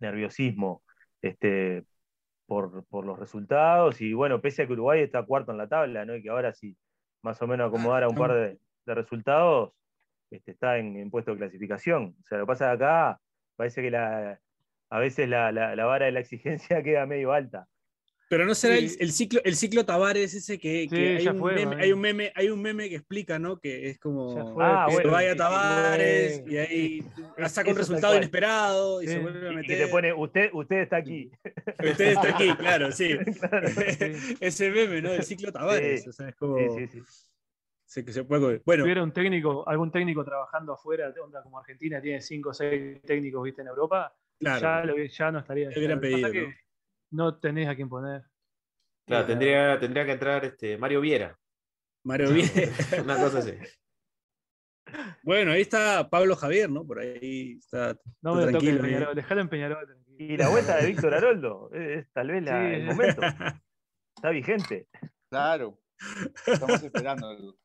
[0.01, 0.83] nerviosismo
[1.23, 1.85] este,
[2.47, 4.01] por, por los resultados.
[4.01, 6.17] Y bueno, pese a que Uruguay está cuarto en la tabla, ¿no?
[6.17, 6.77] Y que ahora sí,
[7.23, 9.73] más o menos acomodara un par de, de resultados,
[10.31, 12.17] este, está en, en puesto de clasificación.
[12.21, 13.21] O sea, lo que pasa acá
[13.57, 14.41] parece que la,
[14.91, 17.69] a veces la, la- la vara de la exigencia queda medio alta.
[18.31, 18.97] Pero no será el, Sí.
[19.01, 22.51] el ciclo, el ciclo Tavares ese que, hay, un fue, meme, hay un meme, hay
[22.51, 23.59] un meme que explica, ¿no?
[23.59, 27.05] Que es como Ya fue, Ah, que bueno, se vaya Tavares y ahí
[27.49, 29.13] saca un resultado inesperado y Sí.
[29.15, 29.79] se vuelve a Y, y meter.
[29.79, 31.31] que te pone, usted, usted está aquí.
[32.03, 33.17] Usted está aquí, claro, sí.
[33.41, 33.69] Claro.
[34.41, 35.13] Ese meme, ¿no?
[35.13, 36.03] Del ciclo Tavares.
[36.03, 36.09] Sí.
[36.11, 36.59] O sea, es como.
[36.59, 37.03] Sí, sí, sí.
[37.87, 41.99] se- que se puede- Bueno, tuviera un técnico, algún técnico trabajando afuera, onda como Argentina
[42.03, 44.61] tiene cinco o seis técnicos, viste, en Europa, claro.
[44.61, 45.71] ya, lo- ya no estaría.
[45.71, 46.49] Le hubieran Lo que pasa pedido,
[47.11, 48.23] no tenés a quién poner.
[49.07, 51.39] Claro, Eh, tendría, tendría que entrar este, Mario Viera.
[52.05, 52.49] Mario Bien.
[53.05, 53.53] Una cosa así.
[55.23, 56.87] Bueno, ahí está Pablo Javier, ¿no?
[56.87, 57.99] Por ahí está.
[58.23, 58.83] No me toques tranquilo, en.
[58.83, 59.87] Peñarol, dejalo en Peñarol.
[59.87, 60.17] tranquilo.
[60.19, 62.75] Y la vuelta de Víctor Haroldo es, es tal vez la- Sí.
[62.75, 63.21] el momento.
[64.17, 64.89] Está vigente.
[65.31, 65.79] Claro.
[66.47, 67.57] Estamos esperando.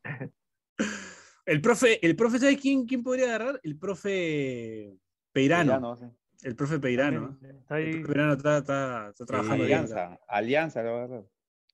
[1.45, 3.59] El profe, el profe, ¿sabes quién, quién podría agarrar?
[3.63, 4.93] El profe
[5.33, 5.71] Peirano.
[5.73, 6.05] Ya no, sí.
[6.43, 7.37] El profe Peirano.
[7.43, 7.47] ¿eh?
[7.61, 7.91] Está El ahí.
[7.93, 9.79] profe Peirano está, está, está trabajando bien.
[9.79, 11.23] Alianza, Alianza, la verdad.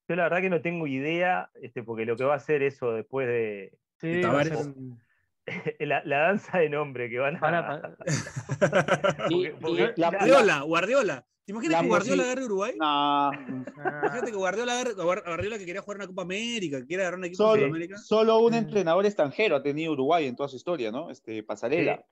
[0.08, 2.92] Yo la verdad que no tengo idea, este, porque lo que va a hacer eso
[2.92, 4.42] después de Sí, va
[5.80, 7.40] la, la danza de nombre que van a.
[7.40, 7.96] van a-
[9.30, 11.26] Y- Porque- porque- y la- Guardiola, Guardiola.
[11.44, 12.72] ¿Te imaginas La que Guardiola agarre Uruguay?
[12.78, 17.18] No, Imagínate que Guardiola agarre, Guardiola que quería jugar una Copa América, que quiere agarrar
[17.18, 17.96] un equipo de solo, América.
[17.98, 21.10] solo un entrenador extranjero ha tenido Uruguay en toda su historia, ¿no?
[21.10, 21.96] Este, Pasarela.
[21.96, 22.02] Sí.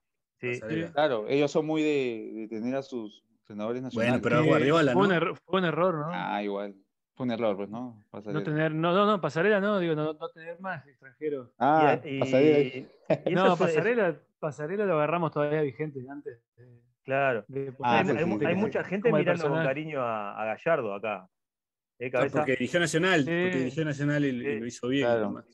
[0.41, 0.93] Pasarela.
[0.93, 4.21] Claro, ellos son muy de, de tener a sus entrenadores nacionales.
[4.21, 5.15] Bueno, pero Sí, Guardiola, fue, un ¿no?
[5.15, 6.07] error, fue un error, ¿no?
[6.13, 6.75] Ah, igual.
[7.15, 7.81] Fue un error, pues, ¿no?
[7.81, 8.45] no Pasarela.
[8.45, 11.51] tener, no, no, no, pasarela no, digo, no, no tener más extranjeros.
[11.59, 12.59] Ah, Y- y- pasarela.
[13.31, 16.39] y No, pasarela, pasarela lo agarramos todavía vigente antes.
[17.03, 17.45] Claro.
[17.49, 18.61] de Ah, hay, sí, hay sí, mu- sí, hay sí.
[18.61, 21.29] mucha gente mirando con cariño a, a Gallardo acá.
[21.99, 23.31] ¿Eh, porque dirigió Nacional, Sí.
[23.43, 24.61] porque dirigió Nacional y, y Sí.
[24.61, 25.07] lo hizo bien.
[25.07, 25.45] Claro.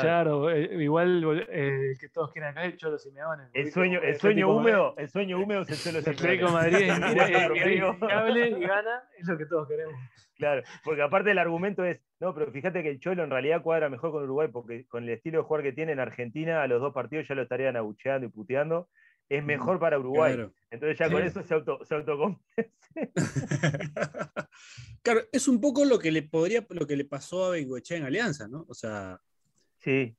[0.00, 0.50] Claro.
[0.50, 3.44] Eh, igual eh, que todos quieren acá el Cholo Simeone.
[3.52, 8.58] El sueño, el sueño húmedo, el sueño húmedo es el suelo El Atlético Madrid es
[8.58, 9.94] y gana, es lo que todos queremos.
[10.36, 13.90] Claro, porque aparte el argumento es, no, pero fíjate que el Cholo en realidad cuadra
[13.90, 16.80] mejor con Uruguay, porque con el estilo de jugar que tiene en Argentina, a los
[16.80, 18.88] dos partidos ya lo estarían abucheando y puteando.
[19.28, 20.34] Es mejor para Uruguay.
[20.34, 20.52] Claro.
[20.70, 22.72] Entonces ya con eso se auto, se autoconvence.
[25.02, 28.04] claro, es un poco lo que le podría, lo que le pasó a Bengoechea en
[28.04, 28.64] Alianza, ¿no?
[28.68, 29.20] O sea,
[29.82, 30.14] Sí,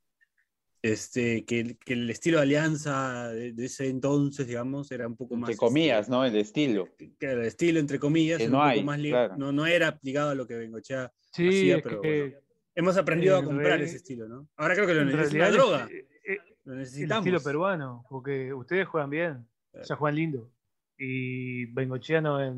[0.82, 5.16] este, que, el- que el estilo de Alianza de, de ese entonces, digamos, era un
[5.16, 5.50] poco más.
[5.52, 6.26] Entre comillas, este, ¿no?
[6.26, 6.88] El estilo.
[7.20, 9.38] que el estilo, entre comillas, Que no un poco más claro.
[9.38, 12.38] no, no era aplicado a lo que Bengochea Sí, hacía, pero que bueno,
[12.76, 14.50] hemos aprendido a en comprar ese estilo, ¿no?
[14.58, 15.88] Ahora creo que lo en necesita la realidad droga.
[15.92, 17.26] es- eh, Lo el necesitamos.
[17.26, 20.52] estilo peruano, porque ustedes juegan bien, o sea, juegan lindo.
[20.98, 22.54] Y Bengochea no es,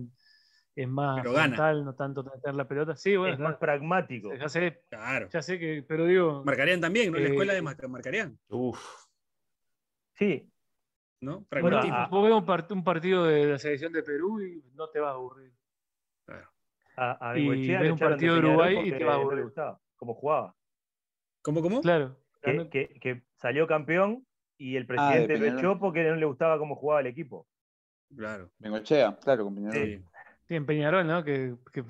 [0.75, 1.55] es más Pero gana.
[1.55, 2.95] frontal, no tanto tener la pelota.
[2.95, 4.33] Sí, bueno, es más claro, pragmático.
[4.33, 5.29] ya sé, Claro.
[5.29, 7.17] ya sé que, pero digo, Marcarían también, ¿no?
[7.19, 8.79] La Eh, escuela de Mar- Marcarían, Uf.
[10.15, 10.49] Sí,
[11.21, 11.31] ¿no?
[11.31, 11.95] bueno, Pragmatismo.
[11.97, 14.99] a- vos ves un, part- un partido de la selección de Perú y no te
[14.99, 15.51] vas a aburrir.
[16.95, 19.43] a, a Y ves lo un partido de Uruguay y te va a no aburrir.
[19.45, 20.55] gustaba cómo jugaba.
[21.41, 21.81] ¿Cómo, cómo?
[21.81, 22.15] Claro.
[22.41, 25.59] Que, que- que salió campeón y el Ah, de presidente lo Peñarol.
[25.59, 27.47] echó porque no le gustaba cómo jugaba el equipo.
[28.15, 28.51] Claro.
[28.59, 29.51] Bengochea, claro.
[29.71, 30.03] Sí.
[30.47, 31.23] Sí, en Peñarol, ¿no?
[31.23, 31.83] Que, que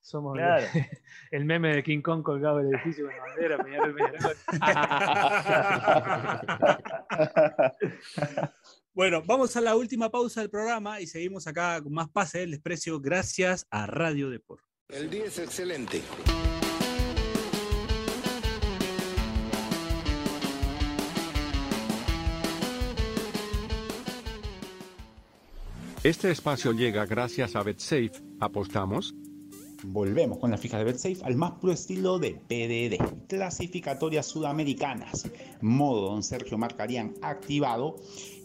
[0.00, 0.38] somos
[1.30, 4.36] el meme de King Kong colgado del edificio con la bandera, Peñarol, Peñarol.
[8.92, 12.50] Bueno, vamos a la última pausa del programa y seguimos acá con más Pase del
[12.50, 14.64] Desprecio gracias a Radio Deport.
[14.88, 16.02] El día es excelente.
[26.02, 28.12] Este espacio llega gracias a BetSafe.
[28.40, 29.14] ¿Apostamos?
[29.82, 33.26] Volvemos con las fijas de BetSafe al más puro estilo de PDD.
[33.28, 35.30] Clasificatorias sudamericanas.
[35.60, 37.96] Modo Don Sergio Marcarían activado.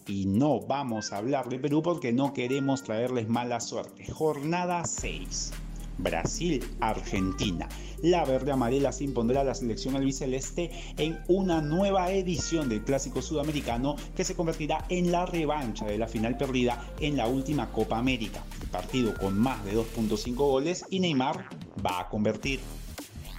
[0.05, 4.05] Y no vamos a hablar de Perú porque no queremos traerles mala suerte.
[4.11, 5.53] Jornada 6.
[5.97, 7.67] Brasil, Argentina.
[8.01, 13.21] La verde amarela se impondrá a la selección albiceleste en una nueva edición del Clásico
[13.21, 17.97] Sudamericano que se convertirá en la revancha de la final perdida en la última Copa
[17.97, 18.43] América.
[18.71, 21.47] Partido con más de 2.5 goles y Neymar
[21.85, 22.59] va a convertir.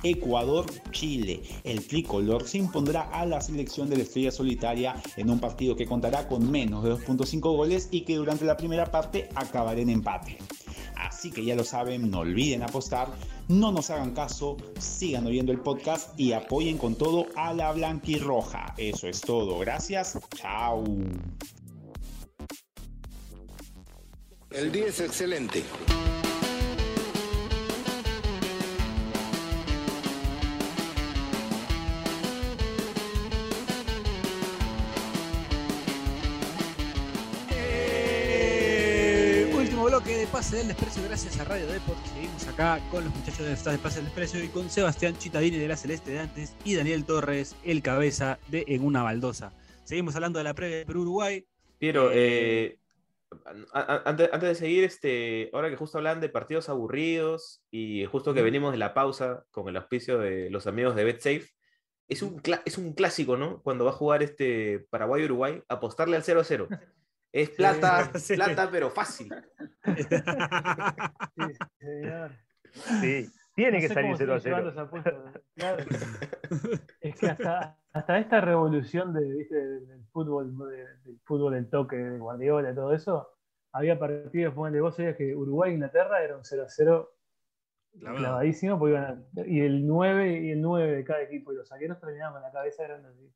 [0.03, 1.43] Ecuador-Chile.
[1.65, 5.87] El tricolor se impondrá a la selección de la estrella solitaria en un partido que
[5.87, 10.39] contará con menos de 2.5 goles y que durante la primera parte acabará en empate.
[10.97, 13.09] Así que ya lo saben, no olviden apostar,
[13.49, 18.75] no nos hagan caso, sigan oyendo el podcast y apoyen con todo a la blanquirroja.
[18.77, 20.85] Eso es todo, gracias, chao.
[24.51, 25.63] El día es excelente.
[40.27, 41.99] De Pase del Desprecio gracias a Radio Deport.
[42.07, 45.57] Seguimos acá con los muchachos de Staff de Pase del Desprecio y con Sebastián Chitadini
[45.57, 49.53] de la Celeste de antes y Daniel Torres, el cabeza de En una baldosa.
[49.85, 51.47] Seguimos hablando de la previa de Perú-Uruguay.
[51.79, 52.17] Piero, Eh,
[52.65, 52.79] eh,
[53.73, 58.05] a- a- antes, antes de seguir, este, ahora que justo hablan de partidos aburridos y
[58.07, 61.47] justo que venimos de la pausa con el auspicio de los amigos de BetSafe,
[62.09, 63.61] es un, es un clásico, ¿no?
[63.63, 66.69] Cuando va a jugar este Paraguay-Uruguay, apostarle al 0-0.
[67.39, 68.35] Es plata, Sí.
[68.35, 69.29] plata, pero fácil.
[69.85, 72.31] Sí, señor.
[73.01, 74.71] Sí, tiene No que salir cómo 0 a siguen llevando 0.
[74.71, 75.85] esa apuesta, claro.
[77.01, 79.55] Es que hasta, hasta esta revolución de, ¿viste?
[79.57, 83.29] del fútbol, de- del fútbol del toque de Guardiola y todo eso,
[83.73, 87.13] había partidos, ponele, vos sabías que Uruguay e Inglaterra era un 0 a 0
[87.99, 88.19] Clavado.
[88.19, 89.05] clavadísimo, porque iban
[89.37, 92.43] a- y el 9 y el 9 de cada equipo, y los zagueros terminaban con
[92.43, 93.31] la cabeza grande así.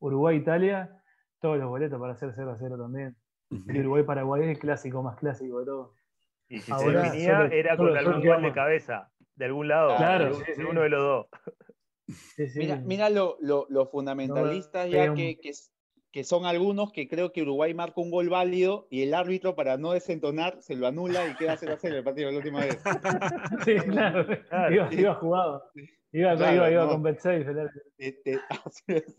[0.00, 1.02] Uruguay-Italia,
[1.40, 3.16] todos los boletos para hacer 0 a 0 también.
[3.50, 5.94] Uruguay-Paraguay es el clásico más clásico de todo.
[6.48, 9.44] Y si Ahora, se definía, solo- era solo- con solo algún gol de cabeza, de
[9.44, 10.62] algún lado, Claro, de, sí, de sí.
[10.62, 11.26] uno de los dos.
[12.08, 12.58] Sí, sí.
[12.60, 15.38] Mira, mira lo, lo- los fundamentalistas ya que,
[16.12, 19.76] que, son algunos que creo que Uruguay marca un gol válido y el árbitro para
[19.76, 22.78] no desentonar se lo anula y queda 0 a 0 el partido la última vez.
[23.68, 24.24] Sí, claro.
[24.48, 24.74] Claro.
[24.74, 25.70] Iba, iba jugado.
[26.12, 26.90] Iba, Claro, iba, iba no.
[26.92, 27.82] con Bet Safe, el árbitro.
[27.98, 29.16] Te- te- así es.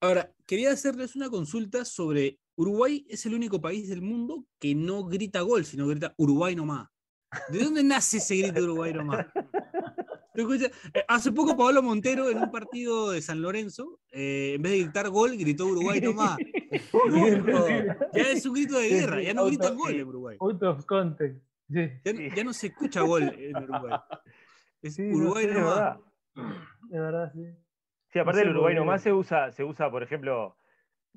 [0.00, 5.04] Ahora, quería hacerles una consulta sobre Uruguay es el único país del mundo que no
[5.04, 6.88] grita gol, sino grita Uruguay nomás.
[7.48, 9.26] ¿De dónde nace ese grito Uruguay nomás?
[10.34, 14.78] Eh, Hace poco Pablo Montero en un partido de San Lorenzo, eh, en vez de
[14.84, 16.38] gritar gol, gritó Uruguay nomás.
[17.06, 17.66] No,
[18.14, 20.38] ya es un grito de guerra, ya no gritan gol en Uruguay.
[20.40, 21.38] Out of context.
[21.70, 21.80] Sí.
[22.02, 23.98] Ya, no- ya no se escucha gol en Uruguay.
[24.80, 25.74] Es Sí, no Uruguay sé, nomás.
[25.76, 26.00] verdad.
[26.88, 27.40] De verdad, sí.
[28.10, 30.56] Sí, aparte sé del Uruguay nomás se usa, se usa, por ejemplo,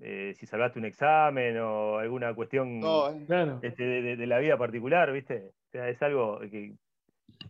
[0.01, 3.23] eh, si salvaste un examen o alguna cuestión No, eh.
[3.25, 3.59] Claro.
[3.63, 5.51] este, de, de- de la vida particular, ¿viste?
[5.67, 6.75] O sea, es algo que,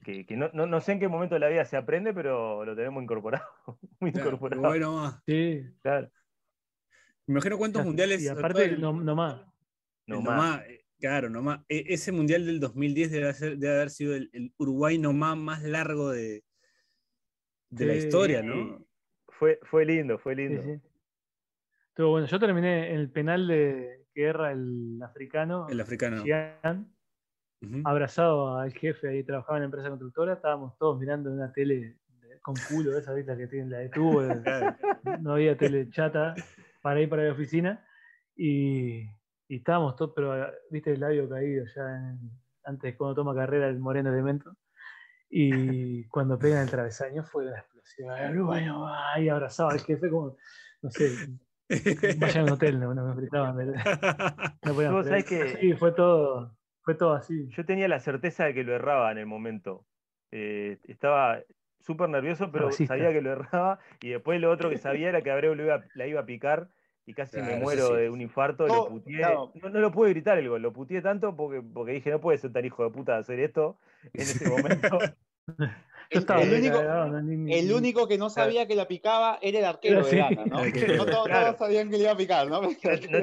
[0.03, 2.63] que- que no, no- no sé en qué momento de la vida se aprende, pero
[2.65, 3.45] lo tenemos incorporado.
[3.99, 4.61] Muy Claro, incorporado.
[4.61, 5.21] Uruguay nomás.
[5.25, 5.63] Sí.
[5.81, 6.09] Claro.
[7.27, 8.21] Me imagino cuántos mundiales.
[8.21, 9.41] Y aparte, el- no, no más.
[10.07, 10.35] el Nomás.
[10.35, 10.61] nomás,
[10.99, 11.59] claro, nomás.
[11.67, 15.63] E- Ese mundial del 2010 debe, ser- debe haber sido el, el Uruguay nomás más
[15.63, 16.43] largo de,
[17.71, 18.85] de la historia, ¿no?
[19.27, 20.61] Fue, fue lindo, fue Sí, lindo.
[20.63, 20.79] sí.
[21.95, 22.27] Estuvo bueno.
[22.27, 26.85] Yo terminé en el penal de guerra, el africano, El africano.
[27.85, 32.39] Abrazado al jefe, ahí trabajaba en la empresa constructora, estábamos todos mirando una tele de-
[32.41, 33.31] con culo, esa ¿viste?
[33.31, 34.75] la que tiene la de tubo, de-
[35.21, 36.35] no había tele chata
[36.81, 37.87] para ir para la oficina,
[38.35, 39.03] y,
[39.47, 40.35] y estábamos todos, pero
[40.69, 42.29] viste el labio caído ya en-
[42.65, 44.57] antes cuando toma carrera el moreno elemento,
[45.29, 50.35] y cuando pegan el travesaño fue una explosión, "Ay, bueno, ay, abrazaba al jefe como,
[50.81, 51.07] no sé,
[52.19, 55.53] vayan a un hotel, no, no me gritaban, no podían Vos sabés creer.
[55.53, 57.47] que- Sí, fue todo, fue todo así.
[57.49, 59.85] Yo tenía la certeza de que lo erraba en el momento.
[60.31, 61.39] Eh, estaba
[61.79, 62.93] súper nervioso, pero Racista.
[62.95, 63.79] sabía que lo erraba.
[64.01, 66.69] Y después lo otro que sabía era que Abreu lo iba- la iba a picar
[67.05, 67.93] y casi Claro, me muero sí.
[67.95, 68.67] de un infarto.
[68.67, 69.21] No, lo puteé.
[69.71, 72.51] no lo pude gritar el gol, lo puteé tanto porque, porque dije, no puede ser
[72.51, 73.77] tan hijo de puta de hacer esto
[74.13, 74.99] en ese momento.
[76.09, 76.53] El, estaba el
[77.71, 80.11] único, el que no sabía que la picaba era el arquero Sí.
[80.15, 80.63] de Ghana, ¿no?
[80.63, 81.45] El todos, Claro.
[81.47, 82.61] todos sabían que le iba a picar, ¿no?
[82.61, 82.69] No,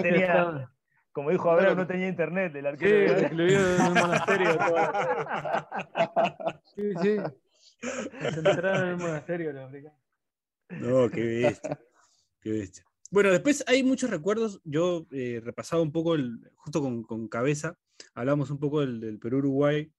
[0.02, 0.70] tenía,
[1.12, 2.98] como dijo Abreu, no tenía internet el Sí, arquero.
[2.98, 3.18] de Ghana.
[3.28, 4.58] recluido en un monasterio.
[6.74, 7.16] Sí, sí.
[7.80, 9.98] Se entraron en un monasterio los africanos.
[10.70, 11.78] No, qué bestia.
[12.40, 12.84] Qué bestia.
[13.10, 14.60] Bueno, después hay muchos recuerdos.
[14.64, 17.76] Yo eh, repasaba un poco, el, justo con, con cabeza,
[18.14, 19.92] hablamos un poco del, del Perú-Uruguay,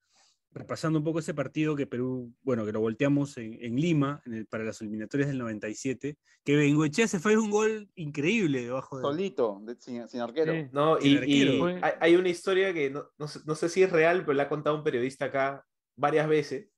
[0.53, 4.33] repasando un poco ese partido que Perú, bueno, que lo volteamos en, en Lima en
[4.33, 9.01] el- para las eliminatorias del 97, que Bengoechea se fue un gol increíble debajo de...
[9.03, 10.53] Solito, de- sin, sin arquero.
[10.53, 10.67] Sí.
[10.71, 11.53] No, y, arquero.
[11.53, 14.21] y Fue- hay, hay una historia que no, no sé, no sé si es real,
[14.21, 15.65] pero la ha contado un periodista acá
[15.97, 16.69] varias veces,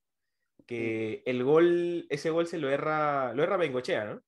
[0.66, 4.22] que el gol, ese gol se lo erra, lo erra Bengochea, ¿no?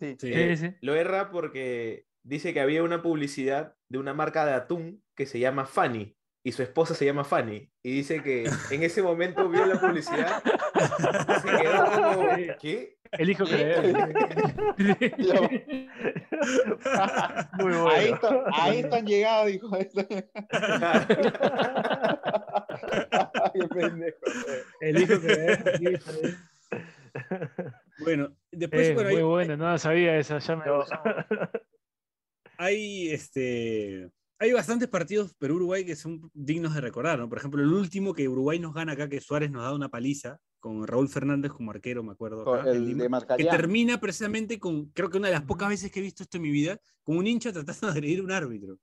[0.00, 0.16] Sí.
[0.18, 0.32] Sí.
[0.32, 0.66] Sí, sí.
[0.80, 5.38] Lo erra porque dice que había una publicidad de una marca de atún que se
[5.40, 7.70] llama Fanny y su esposa se llama Fanny.
[7.82, 10.42] Y dice que en ese momento vio la publicidad,
[11.40, 11.84] se quedó
[12.14, 12.28] como,
[12.60, 12.96] ¿qué?
[13.12, 13.92] Elijo creer.
[15.18, 15.42] Lo-
[17.58, 17.88] Muy bueno.
[17.90, 19.70] Ahí, está- ahí están llegados, dijo.
[23.52, 24.18] Qué pendejo.
[24.80, 25.82] Elijo creer.
[27.98, 30.84] Bueno, después, Eh, bueno, muy hay- bueno, no la sabía esa, ya me No.
[32.56, 34.10] hay, este,
[34.42, 37.28] hay bastantes partidos Perú-Uruguay que son dignos de recordar, ¿no?
[37.28, 40.38] Por ejemplo, el último que Uruguay nos gana acá, que Suárez nos da una paliza,
[40.58, 42.52] con Raúl Fernández como arquero, me acuerdo.
[42.54, 45.92] acá, El Lima, de que termina precisamente con, creo que una de las pocas veces
[45.92, 48.32] que he visto esto en mi vida, con un hincha tratando de agredir a un
[48.32, 48.78] árbitro.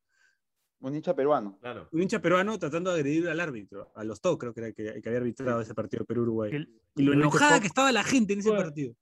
[0.81, 1.57] Un hincha peruano.
[1.59, 1.89] Claro.
[1.91, 5.01] Un hincha peruano tratando de agredir al árbitro, a los creo que era el que,
[5.01, 6.51] que había arbitrado ese partido Perú-Uruguay.
[6.53, 8.63] Y lo ¿lo viste enojada que estaba la gente en ese Bueno.
[8.63, 8.95] partido.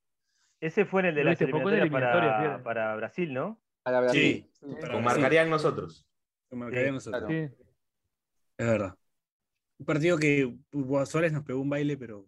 [0.60, 3.62] Ese fue en el de eliminatorias eliminatoria, para, para Brasil, ¿no?
[3.84, 4.22] A la Brasil.
[4.22, 4.50] Sí.
[4.54, 4.66] Sí.
[4.82, 5.04] Para Con Brasil.
[5.04, 6.07] marcarían nosotros.
[6.50, 7.24] Como Sí, nosotros.
[7.24, 7.28] claro.
[7.28, 7.56] Sí.
[8.58, 8.96] Es verdad.
[9.80, 10.58] Un partido que
[11.06, 12.26] Suárez nos pegó un baile, pero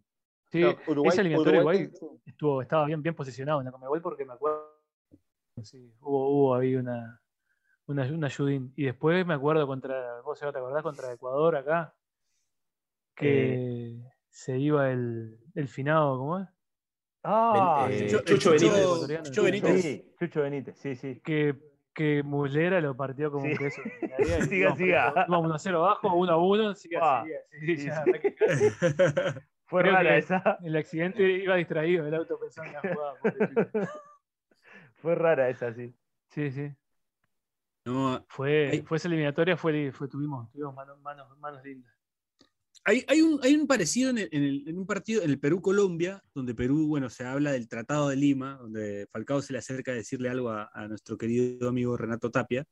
[0.52, 1.90] Sí, Uruguay- esa eliminatoria Uruguay
[2.26, 4.68] estuvo, estaba bien, bien posicionado en la Conmebol porque me acuerdo.
[5.62, 7.22] Sí, hubo, hubo ahí una,
[7.86, 8.74] una, un ayudín.
[8.76, 11.96] Y después me acuerdo contra, vos Seba, te acordás contra Ecuador acá,
[13.16, 14.00] que
[14.30, 16.48] se iba el, el finado, ¿cómo es?
[17.24, 18.18] Ah, Ben- eh, sí.
[18.26, 19.24] Chucho Benítez.
[19.24, 19.82] Chucho Benítez.
[19.82, 21.20] Sí, Chucho Benítez, sí, sí.
[21.24, 21.56] Que,
[21.94, 23.52] que Muslera lo partió como Sí.
[23.52, 23.82] un queso.
[24.50, 25.14] Siga, siga.
[25.28, 28.04] Íbamos 1 a 0 abajo, 1 a 1, siga, Ah, siga, sí, ya,
[29.66, 30.58] Fue Creo rara esa.
[30.64, 33.14] El accidente iba distraído, el auto pensando en la jugada.
[34.96, 35.94] Fue rara esa, sí.
[36.30, 36.72] Sí, sí.
[37.86, 41.94] no, Fue, Hay- fue esa eliminatoria, fue, fue, tuvimos, tuvimos manos, manos, manos lindas.
[42.86, 45.40] Hay, hay un, hay un parecido en, el- en el- en un partido, en el
[45.40, 49.92] Perú-Colombia, donde Perú, bueno, se habla del Tratado de Lima, donde Falcao se le acerca
[49.92, 52.66] a decirle algo a, a nuestro querido amigo Renato Tapia,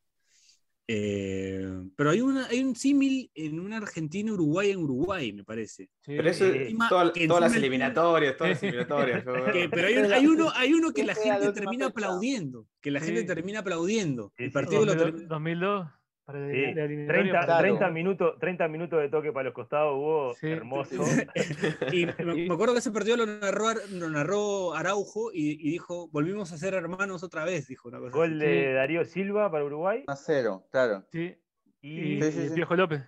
[0.90, 1.68] Eh,
[1.98, 5.90] pero hay, una, hay un símil en una Argentina-Uruguay en Uruguay, me parece.
[6.00, 9.24] Sí, Pero eso eh, toda- todas las eliminatorias, todas las eliminatorias.
[9.70, 12.68] pero hay, un- hay uno, hay uno que ¿Quién la gente termina aplaudiendo.
[12.80, 13.28] Que la gente Sí.
[13.28, 14.32] termina aplaudiendo.
[14.38, 15.88] El partido lo 2002, termina- 2002,
[16.28, 17.62] para el- Sí, la eliminatoria 30, para- Claro.
[17.62, 20.92] 30 minutos, 30 minutos de toque para los costados hubo Sí, hermoso.
[21.96, 26.10] Y me, acuerdo que ese partido lo narró, Ar- lo narró Araujo y, y dijo,
[26.12, 28.46] volvimos a ser hermanos otra vez, dijo una cosa Gol así.
[28.46, 31.06] de Darío Silva para Uruguay 1 a 0, claro.
[31.14, 31.34] Sí,
[31.82, 32.56] y, y, Sí, sí, y sí.
[32.56, 33.02] Piojo López.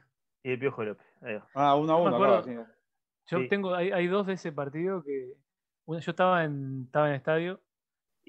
[0.44, 1.06] y el Piojo López.
[1.54, 2.44] Ah, 1 a No me 1, acuerdo.
[2.44, 2.66] claro.
[2.66, 2.72] sí.
[3.32, 3.48] Yo Sí.
[3.50, 5.34] tengo, hay, hay dos de ese partido que
[5.86, 7.62] una- yo estaba en, estaba en el estadio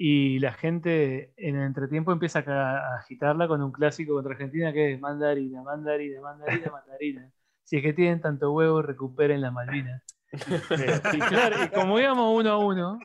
[0.02, 4.94] y la gente en el entretiempo empieza a, agitarla con un clásico contra Argentina que
[4.94, 7.30] es mandarina, mandarina, mandarina, mandarina.
[7.64, 10.02] Si es que tienen tanto huevo, recuperen las Malvinas.
[10.32, 12.98] Y claro, y como íbamos uno a uno,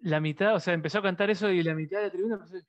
[0.00, 2.66] la mitad, o sea, empezó a cantar eso y la mitad de la tribuna empezó,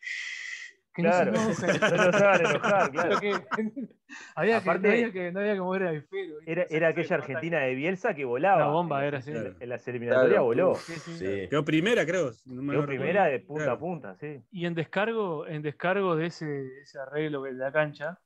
[0.96, 1.82] que Claro, no se enojen.
[1.98, 3.20] no hagan enojar, claro.
[3.20, 3.34] Que-
[4.36, 6.36] había, Aparte- que, no había que no había que mover el avispero.
[6.46, 8.58] Era, era aquella Argentina de Bielsa que volaba.
[8.64, 9.32] Una bomba en era, las- sí.
[9.32, 10.44] en- En las eliminatorias Claro.
[10.46, 10.76] voló.
[10.76, 11.18] Sí, sí.
[11.18, 11.48] Sí.
[11.50, 12.32] Quedó primera, creo.
[12.46, 12.88] no me Quedó acuerdo.
[13.02, 13.76] primera de punta Claro.
[13.76, 14.42] a punta, sí.
[14.52, 18.20] Y en descargo, en descargo de ese, ese arreglo de la cancha,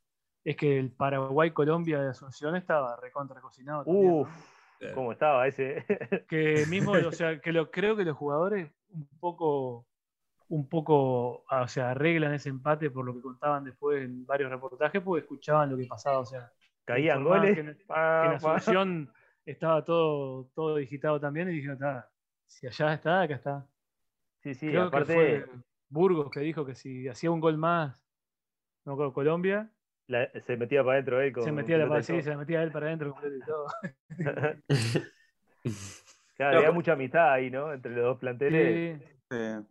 [0.43, 3.83] es que el Paraguay-Colombia de Asunción estaba recontra cocinado.
[3.83, 4.15] también, ¿no?
[4.21, 4.29] Uf,
[4.93, 5.85] cómo estaba ese.
[6.29, 9.85] Que mismo, o sea, que lo, creo que los jugadores un poco,
[10.49, 14.49] un poco, ah, o sea, arreglan ese empate por lo que contaban después en varios
[14.49, 16.51] reportajes, porque escuchaban lo que pasaba, o sea,
[16.85, 17.53] Caían goles.
[17.53, 19.13] que en- pa, que en pa.
[19.45, 22.07] Estaba todo, todo digitado también y dijeron, "Ta,
[22.45, 23.67] si allá está, acá está.
[24.43, 25.49] Sí, sí, Creo aparte que fue
[25.89, 28.03] Burgos que dijo que si hacía un gol más,
[28.85, 29.69] no me acuerdo, Colombia,
[30.07, 32.87] la- se metía para adentro él con se metía la sí, se metía él para
[32.87, 33.67] adentro completo y todo.
[36.37, 37.73] Claro, había mucha amistad ahí, ¿no?
[37.73, 38.99] Entre los dos planteles.
[38.99, 39.65] Sí, Sí.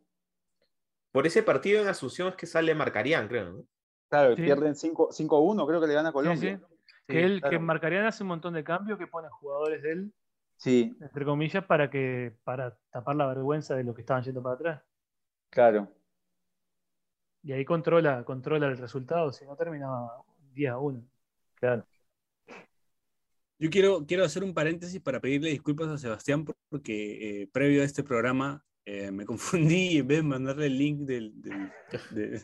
[1.13, 3.53] Por ese partido en Asunción es que sale Marcarían, creo.
[3.53, 3.65] ¿no?
[4.09, 4.43] Claro, Sí.
[4.43, 6.59] pierden 5 5-1, creo que le gana a Colombia.
[6.59, 6.65] sí.
[7.07, 7.59] que él, que.
[7.59, 10.13] Marcarían hace un montón de cambios que pone jugadores de él,
[10.57, 14.55] Sí, entre comillas, para que, para tapar la vergüenza de los que estaban yendo para
[14.57, 14.83] atrás.
[15.51, 15.89] claro.
[17.43, 21.01] Y ahí controla, controla el resultado, si no terminaba 10 a 1.
[21.55, 21.87] Claro.
[23.61, 27.85] Yo quiero, quiero hacer un paréntesis para pedirle disculpas a Sebastián porque eh, previo a
[27.85, 31.71] este programa eh, me confundí y en vez de mandarle el link del, del,
[32.11, 32.41] de-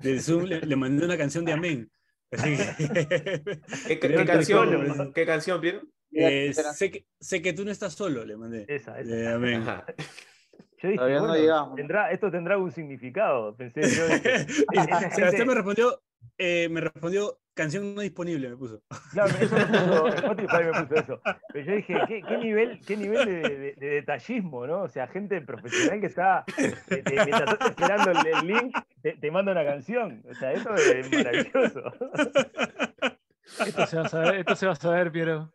[0.00, 1.90] del Zoom, le, le mandé una canción de Amén.
[2.30, 5.12] Así que, ¿Qué, canción.
[5.12, 5.82] ¿Qué canción, Piero?
[6.12, 8.64] eh, sé, que, sé que tú no estás solo, le mandé.
[8.68, 9.34] Esa, esa.
[9.34, 9.62] Amén.
[10.78, 11.76] Yo dije, Todavía no llegamos.
[11.76, 13.54] tendrá, esto tendrá algún significado.
[13.56, 14.06] Pensé yo.
[14.08, 16.02] dije, Y esa Sebastián me respondió,
[16.38, 18.82] eh, me respondió canción no disponible, me puso.
[19.12, 21.20] Claro, eso me puso, Spotify me puso eso.
[21.52, 24.82] Pero yo dije, ¿qué, qué nivel, qué nivel de, de- de detallismo, ¿no?
[24.82, 29.12] O sea, gente profesional que está, eh, te- mientras estás esperando el, el link, te,
[29.18, 30.22] te manda una canción.
[30.30, 31.82] O sea, eso es maravilloso.
[33.66, 35.52] Esto se va a saber, esto se va a saber, Piero.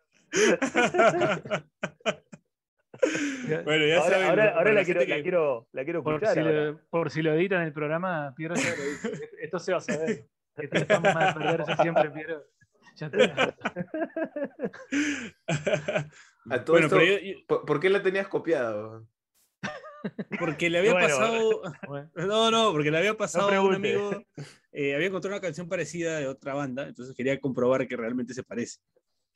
[3.63, 6.39] Bueno, ya Ahora, saben, ahora, ahora la, quiero, la, que- quiero, la quiero Por si,
[6.39, 9.29] lo, por si lo editan en el programa, Piero ya lo dice.
[9.41, 10.25] Esto se va a saber.
[10.57, 12.43] Perderse siempre, Piero.
[12.95, 13.55] Ya está.
[16.49, 19.05] A todo Bueno, esto, pero yo- yo- ¿por, qué la tenías copiado?
[20.39, 21.07] porque le había Bueno.
[21.07, 21.61] pasado.
[21.87, 24.23] Bueno, No, no, porque le había pasado a un amigo.
[24.71, 28.43] eh, había encontrado una canción parecida de otra banda, entonces quería comprobar que realmente se
[28.43, 28.79] parece.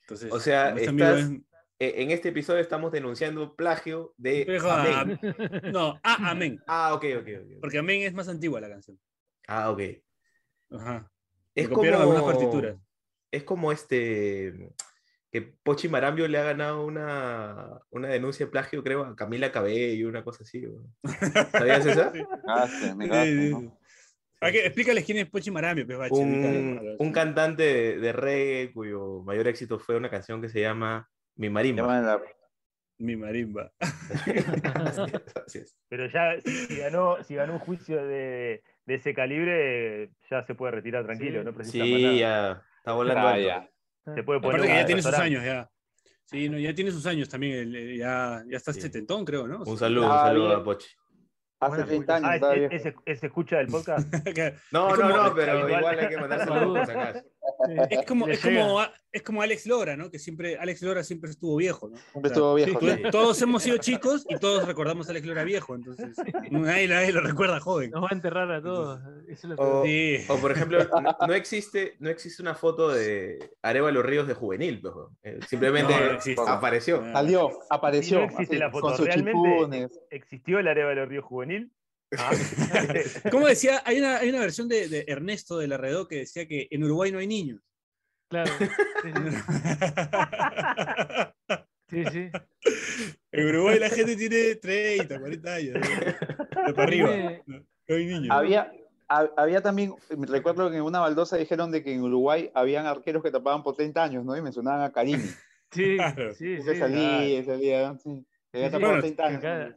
[0.02, 1.40] Entonces, O sea, este amigo estás- es-
[1.78, 5.18] Eh, En este episodio estamos denunciando plagio de Pero, Amén.
[5.20, 6.60] ah, No, ah, Amén.
[6.68, 7.50] Ah, ok, ok, ok.
[7.60, 8.98] Porque Amén es más antigua la canción.
[9.48, 9.80] Ah, ok.
[10.70, 11.10] Ajá.
[11.54, 12.76] Es Le copiaron como, algunas partituras.
[13.30, 14.70] es como este
[15.30, 20.08] que Pochi Marambio le ha ganado una, una denuncia de plagio, creo, a Camila Cabello,
[20.08, 20.62] una cosa así.
[21.52, 22.12] ¿Sabías esa?
[22.46, 23.60] Ah, sí, me Sí, cagaste, sí, ¿no?
[23.60, 23.70] sí.
[24.52, 29.22] Que- explícales quién es Pochi Marambio, pues, Bache, Un, un cantante de, de reggae cuyo
[29.22, 32.00] mayor éxito fue una canción que se llama Mi Marimba.
[32.02, 32.22] La-
[32.98, 33.72] Mi marimba.
[35.46, 35.78] Así es.
[35.88, 40.54] Pero ya, si, si ganó, si ganó un juicio de, de ese calibre, ya se
[40.54, 41.44] puede retirar tranquilo, Sí.
[41.44, 42.14] no precisa Sí, nada.
[42.14, 43.68] ya está volando Ah, ya.
[44.14, 45.70] Se puede poner Aparte que un ya tiene sus años, ya.
[46.24, 47.54] Sí, no, ya tiene sus años también.
[47.58, 48.80] el- el- ya, ya está Sí.
[48.80, 49.62] setentón, creo, ¿no?
[49.62, 50.60] Un saludo, un Ah, saludo bien.
[50.60, 50.88] a Pochi.
[51.60, 52.74] Hace Buena 30 años Ah, ¿es- viejo.
[52.74, 54.12] ¿ese, ese escucha del podcast?
[54.72, 57.24] No, Es no, no, pero igual hay que mandar saludos acaso.
[57.90, 58.80] Es como, es, como,
[59.12, 60.10] es como Alex Lora, ¿no?
[60.10, 61.96] Que siempre, Alex Lora siempre estuvo viejo, ¿no?
[62.12, 63.02] Siempre estuvo viejo, sí.
[63.10, 66.16] Todos hemos sido chicos y todos recordamos a Alex Lora viejo, entonces
[66.50, 67.90] nadie, nadie lo recuerda joven.
[67.90, 69.00] Nos va a enterrar a todos.
[69.28, 70.18] Eso es O, Sí.
[70.28, 74.82] o, por ejemplo, no, no existe, no existe una foto de Arevalo Ríos de juvenil,
[75.22, 76.42] eh, simplemente No, no existe.
[76.46, 77.02] apareció.
[77.12, 78.18] Salió, apareció.
[78.20, 78.86] Sí, no existe así, la foto.
[78.88, 80.00] Con sus Realmente- chipunes.
[80.10, 81.70] ¿Existió el de los ríos juvenil?
[82.18, 82.30] Ah,
[83.30, 83.82] ¿Cómo decía?
[83.84, 86.84] Hay una, hay una versión de, de Ernesto de la Redó que decía que en
[86.84, 87.60] Uruguay no hay niños.
[88.28, 88.50] Claro.
[91.88, 92.30] Sí, sí.
[93.32, 95.74] En Uruguay la gente tiene 30, 40 años.
[95.74, 96.66] ¿no?
[96.66, 97.10] De para arriba.
[97.46, 97.58] No,
[97.88, 98.28] no hay niños.
[98.30, 98.72] Había,
[99.08, 103.22] ha- había también, recuerdo que en una baldosa dijeron de que en Uruguay habían arqueros
[103.22, 104.34] que tapaban por 30 años, ¿no?
[104.34, 105.22] Y mencionaban a Karini.
[105.70, 106.34] Sí, Claro.
[106.34, 106.76] sí, sí.
[106.78, 108.24] salía, salía, sí.
[108.54, 108.70] Había Sí, sí.
[108.70, 109.38] tapado Bueno, 30 años.
[109.38, 109.76] acá-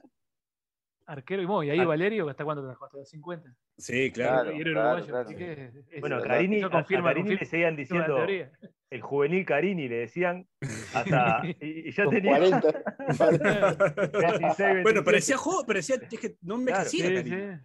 [1.08, 1.86] Arquero y, mo, y ahí Ah.
[1.86, 2.86] Valerio, ¿hasta cuándo trabajó?
[2.86, 3.54] Hasta los 50.
[3.78, 4.44] Sí, claro.
[4.44, 4.58] Claro.
[4.58, 5.06] y era claro, uruguayo.
[5.08, 5.26] claro.
[5.28, 6.22] Así que es- Bueno.
[6.22, 8.52] Carini, a- confirma, a Carini le seguían la diciendo teoría.
[8.90, 10.48] el juvenil Carini, le decían
[10.94, 11.42] hasta.
[11.62, 12.84] Y, y ya tenía 40.
[13.08, 13.84] 26,
[14.84, 15.04] Bueno, 27.
[15.04, 17.24] parecía joven, parecía es que no me Claro, Sí, envejecía.
[17.24, 17.30] sí.
[17.42, 17.60] Karim.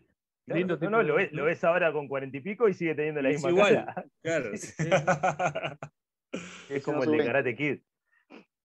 [0.46, 2.94] Claro, Lindo no, no, lo ves, lo ves ahora con cuarenta y pico y sigue
[2.96, 4.04] teniendo la Es misma igual, cara.
[4.22, 4.52] claro.
[4.52, 4.76] Es
[6.68, 7.24] Sí, como no el de.
[7.24, 7.78] Karate Kid.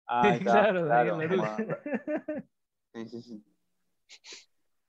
[0.07, 1.79] Ah, claro, claro, claro.
[2.95, 3.45] Sí, sí, sí.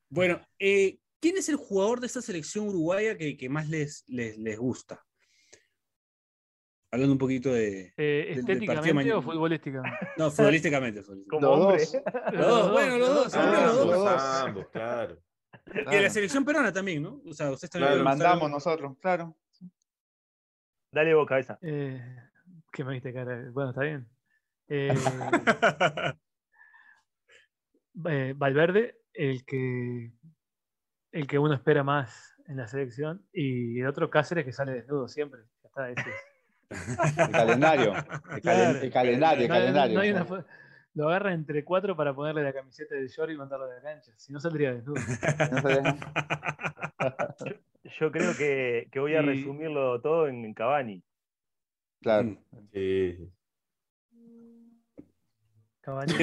[0.10, 4.38] Bueno, eh, ¿quién es el jugador de esta selección uruguaya que, que más les, les,
[4.38, 5.06] les gusta?
[6.92, 7.94] Hablando un poquito de.
[7.98, 9.98] Eh, ¿Estéticamente o futbolísticamente?
[10.18, 11.04] No, futbolísticamente.
[11.04, 11.30] futbolísticamente.
[11.30, 11.78] Como Los hombre.
[11.86, 12.34] dos.
[12.34, 13.86] Los dos, bueno, los dos, siempre Ah, los dos.
[13.88, 14.22] los dos.
[14.24, 15.18] Ambos, claro.
[15.68, 16.10] Y de la Claro.
[16.10, 17.22] selección peruana también, ¿no?
[17.26, 17.98] O sea, ustedes también.
[18.00, 19.38] Le mandamos nosotros, claro.
[20.92, 21.60] Dale vos, cabeza.
[21.62, 22.02] Eh,
[22.74, 23.50] ¿Qué me viste cara?
[23.52, 24.08] Bueno, está bien.
[24.72, 24.94] Eh,
[28.08, 30.12] eh, Valverde, el que,
[31.12, 35.08] el que uno espera más en la selección, y el otro Cáceres que sale desnudo
[35.08, 35.42] siempre.
[35.64, 36.16] Ya está, ese es.
[37.18, 37.94] El calendario.
[37.96, 38.80] El, calen- Claro.
[38.80, 39.96] el calendario, el No calendario.
[39.96, 40.46] no hay una fo-
[40.96, 44.12] lo agarra entre cuatro para ponerle la camiseta de short y mandarlo de la cancha.
[44.18, 45.00] Si no saldría desnudo.
[48.00, 51.02] Yo creo que, que voy a Y- resumirlo todo en Cavani.
[52.02, 52.38] Claro.
[52.74, 53.32] Sí, sí.
[55.90, 56.14] Cavani.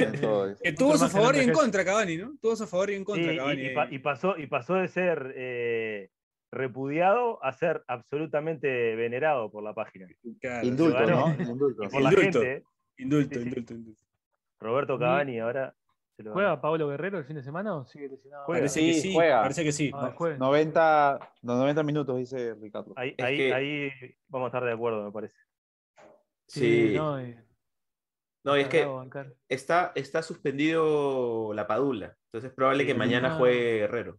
[0.63, 2.33] Que tuvo su favor y en contra, Cavani, ¿no?
[2.41, 3.61] Tuvo su favor y en contra, Sí, y- Cavani.
[3.65, 6.09] y, pa- y pasó, y pasó de ser eh,
[6.51, 10.07] repudiado a ser absolutamente venerado por la página.
[10.41, 11.05] Claro, Indulto.
[11.05, 11.35] ¿no?
[11.39, 11.83] Indulto.
[11.83, 12.41] Y por la Indulto.
[12.41, 12.63] gente.
[12.97, 13.47] Indulto, Sí, sí.
[13.49, 14.03] indulto, indulto.
[14.59, 15.73] Roberto Cavani ahora
[16.33, 18.45] ¿Juega Pablo Guerrero el fin de semana o sigue lesionado?
[18.45, 18.61] Juega.
[18.61, 19.41] Parece Sí, que sí, juega.
[19.43, 19.91] parece que sí.
[19.93, 20.37] Ah, juega.
[20.37, 22.91] 90, los 90 minutos, dice Ricardo.
[22.95, 23.91] Ahí, ahí, que- ahí
[24.27, 25.35] vamos a estar de acuerdo, me parece.
[26.47, 26.93] Sí.
[26.95, 27.37] no, eh,
[28.47, 28.87] No, y es que
[29.49, 32.15] está, está suspendido la Padula.
[32.27, 33.37] Entonces es probable que mañana Ah.
[33.37, 34.17] juegue Guerrero.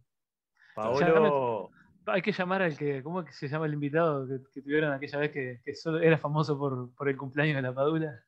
[0.75, 1.71] Paolo,
[2.05, 4.93] Hay que llamar al que, ¿cómo es que se llama el invitado que, que tuvieron
[4.93, 8.23] aquella vez que, que solo era famoso por, por el cumpleaños de la Padula?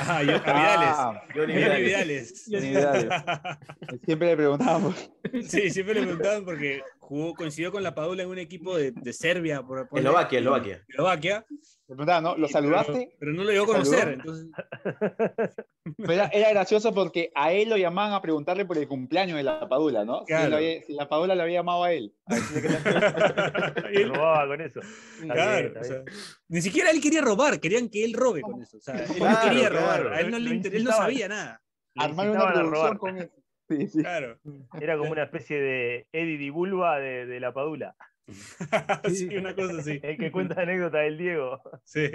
[0.00, 0.44] Ah, Vidales.
[0.46, 1.84] Ah, Johnny Johnny Vidales.
[1.86, 2.48] Vidales.
[2.50, 3.08] Johnny Vidales.
[4.04, 5.10] Siempre le preguntábamos.
[5.42, 9.12] Sí, siempre le preguntaban porque jugó, coincidió con la Padula en un equipo de, de
[9.12, 9.62] Serbia.
[9.62, 11.46] Por, por- Eslovaquia, Eslovaquia.
[12.20, 12.36] ¿no?
[12.36, 12.92] ¿Lo saludaste?
[12.92, 14.08] Pero, pero no lo llegó a conocer.
[14.08, 14.48] Entonces,
[16.08, 19.68] era, era gracioso porque a él lo llamaban a preguntarle por el cumpleaños de la
[19.68, 20.20] Padula, ¿no?
[20.20, 20.50] Si, Claro.
[20.50, 22.12] lo había- si la Padula le había llamado a él.
[24.06, 24.80] Robaba con eso.
[25.20, 26.02] Está claro, bien, o sea,
[26.48, 28.78] ni siquiera él quería robar, querían que él robe con eso.
[28.78, 30.04] O sea, él no quería claro.
[30.04, 31.62] robar, a él no, Lo- le lo inter- él no sabía nada.
[31.96, 32.98] Armar una producción robar.
[32.98, 33.32] con eso.
[33.68, 33.98] Sí, sí.
[34.02, 34.38] Claro.
[34.80, 37.94] Era como una especie de Eddie Di Bulba de, de la Padula.
[39.08, 40.00] sí, una cosa así.
[40.02, 41.60] El que cuenta la anécdota del Diego.
[41.84, 42.08] Sí,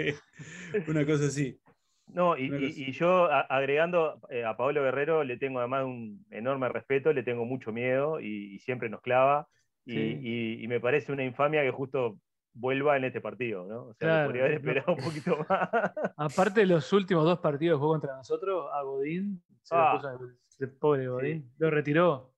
[0.88, 1.58] una cosa así.
[2.06, 7.12] No, y, yo a- agregando eh, a Pablo Guerrero le tengo además un enorme respeto,
[7.12, 9.48] le tengo mucho miedo y, y siempre nos clava.
[9.86, 10.18] Y, Sí.
[10.22, 12.18] y- y me parece una infamia que justo
[12.54, 13.82] vuelva en este partido, ¿no?
[13.86, 14.26] O sea, Claro.
[14.26, 15.70] podría haber esperado un poquito más.
[16.18, 19.94] Aparte de los últimos dos partidos que jugó contra nosotros, a Godín, se Ah.
[20.02, 22.32] lo puso el- el pobre Godín, lo retiró.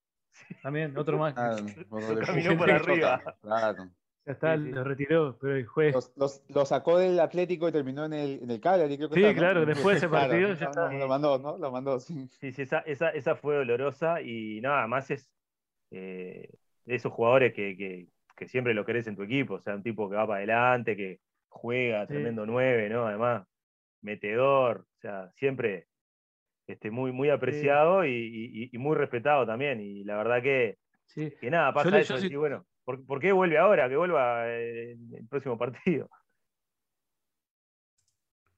[0.62, 1.34] También, otro más.
[1.36, 2.18] Ah, le
[2.52, 3.36] caminó por arriba.
[3.40, 3.90] Claro.
[4.26, 4.72] Ya está, Sí, sí.
[4.72, 5.94] lo retiró, pero el juez.
[5.94, 9.16] Los, los- lo sacó del Atlético y terminó en el, en el Cagliari, creo que
[9.16, 9.38] Sí, está, ¿no?
[9.38, 10.92] claro, después de ese Claro, partido ya está.
[10.92, 11.58] Lo mandó, ¿no?
[11.58, 12.26] Lo mandó, sí.
[12.40, 15.30] Sí, sí, esa, esa, esa fue dolorosa y nada más es
[15.90, 16.48] eh,
[16.86, 19.82] de esos jugadores que, que- que siempre lo querés en tu equipo, o sea, un
[19.82, 22.14] tipo que va para adelante, que juega, Sí.
[22.14, 23.06] tremendo 9, ¿no?
[23.06, 23.46] Además,
[24.00, 25.86] metedor, o sea, siempre
[26.66, 29.80] este, muy, muy apreciado y, y- y muy respetado también.
[29.80, 31.32] Y la verdad que, Sí.
[31.40, 32.16] que nada, pasa le- eso.
[32.18, 33.88] yo bueno, ¿por, por qué vuelve ahora?
[33.88, 36.08] Que vuelva eh, en el próximo partido.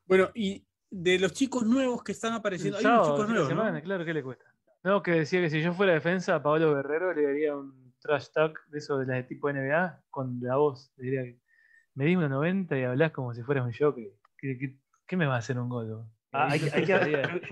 [0.07, 4.15] Bueno, y de los chicos nuevos que están apareciendo, hay unos chicos nuevos, claro, ¿qué
[4.15, 4.45] le cuesta?
[4.85, 8.29] No, que decía que si yo fuera defensa, a Pablo Guerrero le daría un trash
[8.33, 10.93] talk de eso de la de tipo NBA con la voz.
[10.97, 11.41] Le diría que
[11.95, 14.13] me di una 90 y hablas como si fueras un jockey.
[14.39, 14.77] ¿Qué, qué,
[15.09, 16.05] qué me va a hacer un gol?
[16.37, 16.99] Ah, hay, que- hay que- yo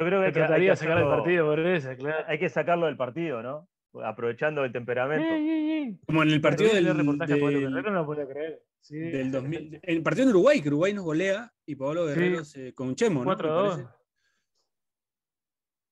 [0.05, 2.25] creo que hay que, hay que de sacar el partido por esa, claro.
[2.29, 3.69] hay que sacarlo del partido, ¿no?
[4.05, 6.03] Aprovechando el temperamento.
[6.07, 8.63] Como en el partido del, del- Guerrero no lo podía creer.
[8.81, 8.99] Sí.
[8.99, 12.95] del 2000, el partido en Uruguay, que Uruguay nos golea y Pablo Guerrero se- con
[12.95, 13.25] Chemo, ¿no?
[13.25, 13.73] 4 Me a 2.
[13.77, 13.89] parece.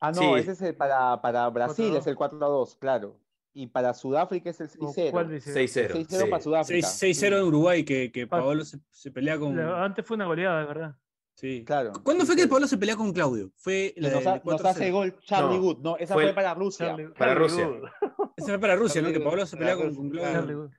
[0.00, 0.40] Ah, no, Sí.
[0.40, 1.98] ese es el para, para Brasil, 4-2.
[1.98, 3.18] es el 4 a 2, claro.
[3.54, 5.10] y para Sudáfrica es el ¿O 6-0.
[5.12, 5.52] cuál dice?
[5.52, 5.94] 6-0.
[5.94, 6.42] 6-0 para.
[6.42, 6.86] Sudáfrica.
[6.88, 9.58] 6-0 en Uruguay, que, que Pa- Paolo se, se pelea con.
[9.58, 10.96] Antes fue una goleada, de verdad.
[11.34, 11.64] Sí.
[11.64, 11.92] Claro.
[12.04, 12.48] ¿Cuándo fue que 6-0.
[12.50, 13.52] Paolo se pelea con Claudio?
[13.56, 14.66] Fue la nos, del ha- nos 4-0.
[14.66, 15.78] hace gol Charlie No, Wood.
[15.82, 16.86] No, esa fue para Rusia.
[16.96, 17.68] Charlie- Para Rusia.
[18.36, 19.12] Ese fue para Rusia, ¿no?
[19.12, 20.70] Que Wood, se pelea para con, Claudio.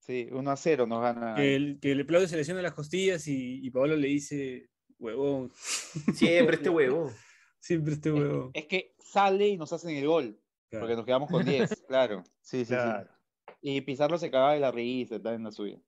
[0.00, 1.34] Sí, 1 a 0 nos gana.
[1.34, 4.68] Que, el, que el Claudio se lesiona las costillas y, y Paolo le dice,
[4.98, 5.50] huevón,
[6.14, 7.10] Siempre este huevo.
[7.60, 8.50] siempre este huevón.
[8.52, 10.38] Es que sale y nos hacen el gol.
[10.70, 10.84] Claro.
[10.84, 12.22] Porque nos quedamos con 10, claro.
[12.42, 13.08] Sí, sí, Claro.
[13.08, 13.54] sí.
[13.62, 15.78] Y Pizarro se cagaba de la risa, está en la suya.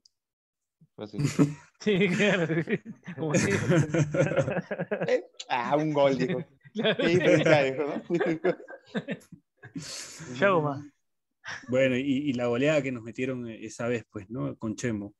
[0.96, 1.18] Fue así.
[1.80, 2.62] Sí, claro.
[2.64, 2.80] sí.
[3.16, 3.50] Como si-
[5.50, 6.42] ah, un gol, dijo.
[10.42, 10.84] hago más.
[11.68, 14.56] Bueno, y, y la goleada que nos metieron esa vez, pues, ¿no?
[14.56, 15.14] Con Chemo.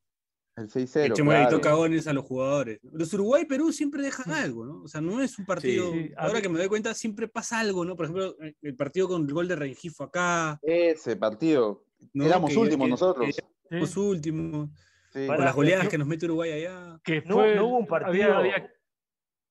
[0.57, 1.13] El Que 6-0.
[1.15, 1.61] Chemo le claro.
[1.61, 2.81] cagones a los jugadores.
[2.83, 4.83] Los Uruguay y Perú siempre dejan algo, ¿no?
[4.83, 5.93] O sea, no es un partido.
[5.93, 7.95] Sí, ahora que me doy cuenta, siempre pasa algo, ¿no?
[7.95, 10.59] Por ejemplo, el partido con el gol de Rengifo acá.
[10.63, 11.85] Ese partido.
[12.15, 12.25] ¿no?
[12.25, 13.37] Éramos Que- últimos que- nosotros.
[13.71, 14.71] éramos últimos.
[15.17, 15.27] Sí.
[15.27, 17.01] Para- las goleadas que nos mete Uruguay allá.
[17.03, 18.71] Que No- fue, no hubo un partido- Había, había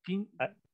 [0.06, 0.30] quin-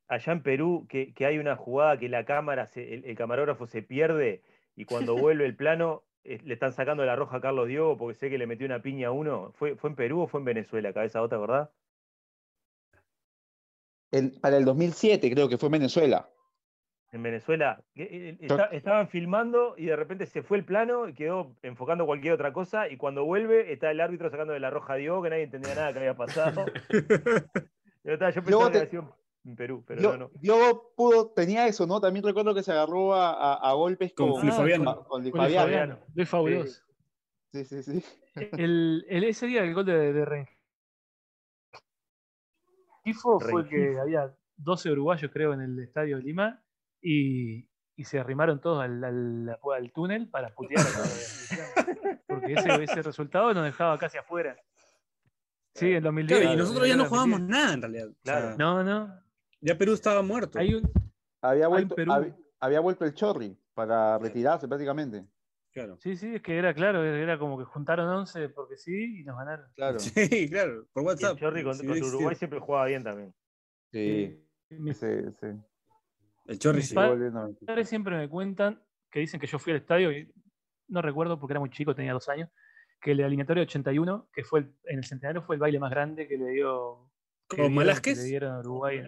[0.09, 3.65] Allá en Perú, que, que hay una jugada que la cámara, se- el, el camarógrafo
[3.67, 4.43] se pierde
[4.75, 8.15] y cuando vuelve el plano eh, le están sacando la roja a Carlos Diogo porque
[8.19, 9.53] sé que le metió una piña a uno.
[9.53, 10.91] ¿Fue, fue en Perú o fue en Venezuela?
[10.93, 11.71] Cabeza otra, ¿verdad?
[14.11, 16.29] El- para el 2007 creo que fue en Venezuela.
[17.13, 17.83] En Venezuela.
[17.95, 22.33] eh, está- estaban filmando y de repente se fue el plano y quedó enfocando cualquier
[22.33, 22.87] otra cosa.
[22.87, 25.75] Y cuando vuelve, está el árbitro sacando de la roja a Diogo, que nadie entendía
[25.75, 26.65] nada que había pasado.
[28.03, 30.31] yo, estaba- yo pensaba que había sido en Perú, pero no, no.
[30.95, 31.99] Pudo, tenía eso, ¿no?
[31.99, 35.03] También recuerdo que se agarró a, a- a golpes Con con, Ah, Fabiano.
[35.05, 35.61] con- Fabiano.
[35.65, 35.97] Fabiano.
[36.25, 36.83] Fabuloso.
[37.51, 38.05] Sí, sí, sí.
[38.69, 40.25] El, el- ese día el gol de, de
[43.03, 46.63] Rengifo fue que había 12 uruguayos, creo, en el estadio de Lima
[47.01, 50.85] y, y se arrimaron todos al, al- al túnel para putear.
[50.85, 52.21] a la.
[52.27, 54.55] Porque ese, ese resultado nos dejaba casi afuera.
[55.75, 56.39] Sí, en 2010.
[56.41, 57.61] Claro, y nosotros ya no jugábamos 2010.
[57.61, 58.07] nada en realidad.
[58.07, 58.57] O sea, Claro.
[58.57, 59.21] No, no.
[59.61, 60.59] Ya Perú estaba muerto.
[60.59, 60.91] Hay un,
[61.41, 62.11] Había vuelto, Perú.
[62.11, 65.25] hab- había vuelto el Chorri para retirarse prácticamente.
[65.73, 65.97] Claro.
[66.01, 69.37] sí, sí, es que era claro, era como que juntaron 11 porque sí y nos
[69.37, 69.67] ganaron.
[69.75, 69.99] Claro.
[69.99, 71.37] Sí, claro, por Y el WhatsApp.
[71.39, 73.33] Chorri con, Sí, con sí, Uruguay siempre jugaba bien también.
[73.93, 75.47] Sí, sí, sí.
[76.51, 76.95] El Chorri Mis sí.
[76.95, 77.65] 90.
[77.65, 80.31] padres siempre me cuentan que dicen que yo fui al estadio y
[80.89, 82.49] no recuerdo porque era muy chico, tenía dos años,
[83.01, 86.27] que el eliminatorio 81, que fue el- en el centenario, fue el baile más grande
[86.27, 87.09] que le dio.
[87.49, 89.03] que ¿Con que le dieron a Uruguay.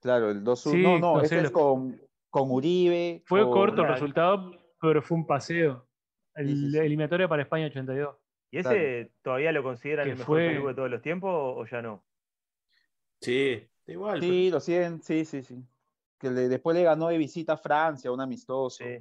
[0.00, 0.70] Claro, el 2-1.
[0.76, 2.00] Sí, no, no, no ese es con,
[2.30, 3.22] con Uribe.
[3.26, 5.88] Fue con- corto el resultado, pero fue un paseo.
[6.36, 6.78] El Sí, sí, sí.
[6.78, 8.16] eliminatorio para España 82.
[8.52, 9.08] ¿Y ese Claro.
[9.22, 12.04] todavía lo consideran Que el mejor fue- de todos los tiempos o, ya no?
[13.20, 14.20] Sí, igual.
[14.20, 15.56] Sí, lo siguen, sí, sí, sí.
[16.24, 18.82] Que le- después le ganó de visita a Francia, un amistoso.
[18.82, 18.98] Sí.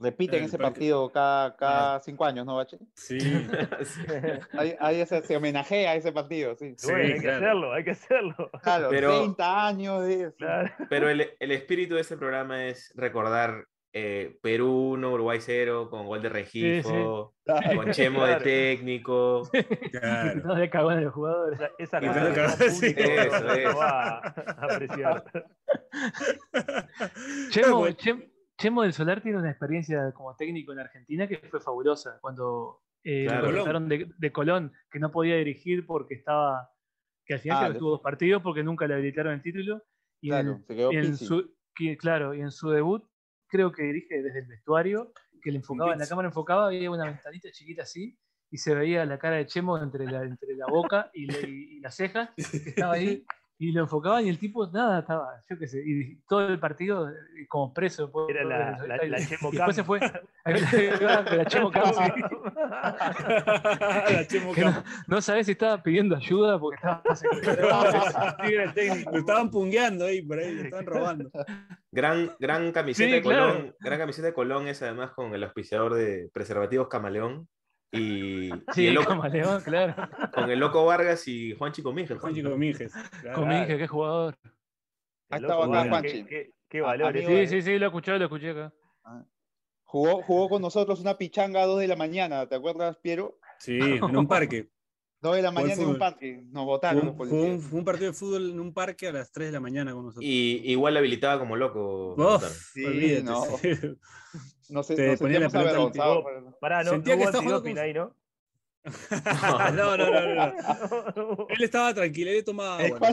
[0.00, 2.78] Repiten El ese parque- partido cada, cada cinco años, ¿no, Bache?
[2.94, 3.18] Sí.
[4.52, 6.74] Ahí, ahí ese- se homenajea a ese partido, sí.
[6.76, 8.50] Sí, bueno, hay que hacerlo, hay que hacerlo.
[8.62, 10.32] Claro, Pero- 30 años de...
[10.36, 10.72] Claro.
[10.88, 16.04] Pero el, el espíritu de este programa es recordar eh, Perú 1, Uruguay 0, con
[16.06, 17.76] gol de Regifo, Claro.
[17.76, 18.38] con Chemo Claro.
[18.40, 19.48] de técnico.
[19.92, 20.40] Claro.
[20.44, 21.60] No le cagó en los jugadores.
[21.78, 22.92] Esa, el gran sí.
[22.96, 23.78] Eso, eso.
[23.78, 25.24] va a apreciar.
[27.50, 27.86] Chemo,
[28.58, 32.18] Chemo del Solar tiene una experiencia como técnico en Argentina que fue fabulosa.
[32.20, 33.42] Cuando eh, Claro.
[33.42, 36.70] lo contrataron de, de Colón, que no podía dirigir porque estaba.
[37.26, 39.82] que al final Ah, que tuvo dos partidos porque nunca le habilitaron el título.
[40.20, 43.04] Y en, Claro, se quedó y en su, que, claro, y en su debut,
[43.54, 47.04] creo que dirige desde el vestuario, que le enfocaba, en la cámara enfocaba, había una
[47.04, 48.18] ventanita chiquita así,
[48.50, 51.76] y se veía la cara de Chemo entre la, entre la boca y, la- y-
[51.76, 53.24] y las cejas, que estaba ahí,
[53.58, 57.08] y lo enfocaban y el tipo, nada, estaba, yo qué sé, y todo el partido
[57.08, 57.12] eh,
[57.48, 58.10] como preso.
[58.10, 59.68] por- Era la, por- la, la Chemo Cam.
[59.68, 60.00] después se fue.
[60.44, 62.22] la Chemo Cam, sí.
[64.14, 67.02] La Chemo Que no, no sabés si estaba pidiendo ayuda porque estaba.
[69.12, 71.30] Lo estaban pungueando ahí, por ahí, lo estaban robando.
[71.94, 73.52] Gran, gran camiseta Sí, de Colón.
[73.52, 73.76] claro.
[73.80, 77.48] Gran camiseta de Colón es además con el auspiciador de preservativos Camaleón.
[77.92, 79.94] Y, y Sí, el loco, Camaleón, claro.
[80.34, 82.18] con el Loco Vargas y Juan Chico Miguel.
[82.18, 82.92] Juan Chico Minges.
[83.20, 83.46] claro.
[83.66, 84.36] Qué jugador.
[85.30, 86.24] Estaba loco, acá, Juanchi.
[86.24, 88.72] Qué, qué, Ah, amigo Sí, sí, sí, lo escuché, lo escuché acá.
[89.84, 93.38] Jugó, jugó con nosotros una pichanga a 2 de la mañana, ¿te acuerdas, Piero?
[93.60, 94.68] Sí, en un parque.
[95.24, 96.42] 2 de la mañana en un parque.
[96.50, 97.72] Nos los un- jugó policías.
[97.72, 100.22] un, partido de fútbol en un parque a las 3 de la mañana con nosotros.
[100.22, 102.14] Y igual habilitaba como loco.
[102.14, 102.44] Uf.
[102.74, 103.22] Sí, olvídate.
[103.22, 103.42] no.
[103.56, 103.70] sí.
[104.70, 107.80] Nos, nos Te ponía la pelota al por- Pará, no, Sentía no que estaba jugando
[107.82, 108.16] ahí, ¿no?
[109.74, 110.54] no, no, no, no,
[111.16, 111.46] no.
[111.50, 113.10] Él estaba tranquilo, él tomaba El agua.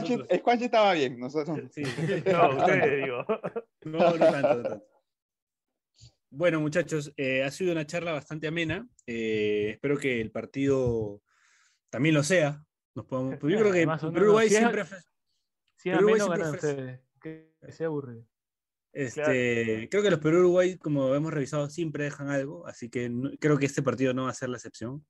[0.60, 1.60] Estaba bien, nosotros.
[1.70, 1.82] Sí.
[2.30, 3.24] No, ustedes digo.
[3.84, 4.86] No, no tanto, no tanto.
[6.30, 8.88] Bueno, muchachos, eh, ha sido una charla bastante amena.
[9.06, 11.20] Eh, espero que el partido
[11.92, 12.64] también lo sea.
[12.94, 14.84] Nos podamos, yo creo que Perú Uruguay si siempre
[15.76, 17.00] Si Uruguay siempre ganan ofrece- ustedes.
[17.20, 18.26] Que sea aburrido.
[18.92, 23.56] Este, Creo que los Perú-Uruguay, como hemos revisado, siempre dejan algo, así que no- creo
[23.58, 25.06] que este partido no va a ser la excepción.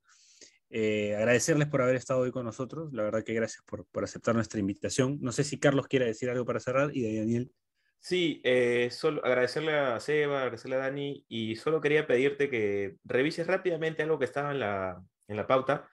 [0.71, 4.35] Eh, agradecerles por haber estado hoy con nosotros, la verdad que gracias por, por aceptar
[4.35, 5.19] nuestra invitación.
[5.21, 7.53] No sé si Carlos quiere decir algo para cerrar y de Daniel.
[7.99, 13.47] Sí, eh, solo agradecerle a Seba, agradecerle a Dani y solo quería pedirte que revises
[13.47, 15.89] rápidamente algo que estaba en la, en la pauta,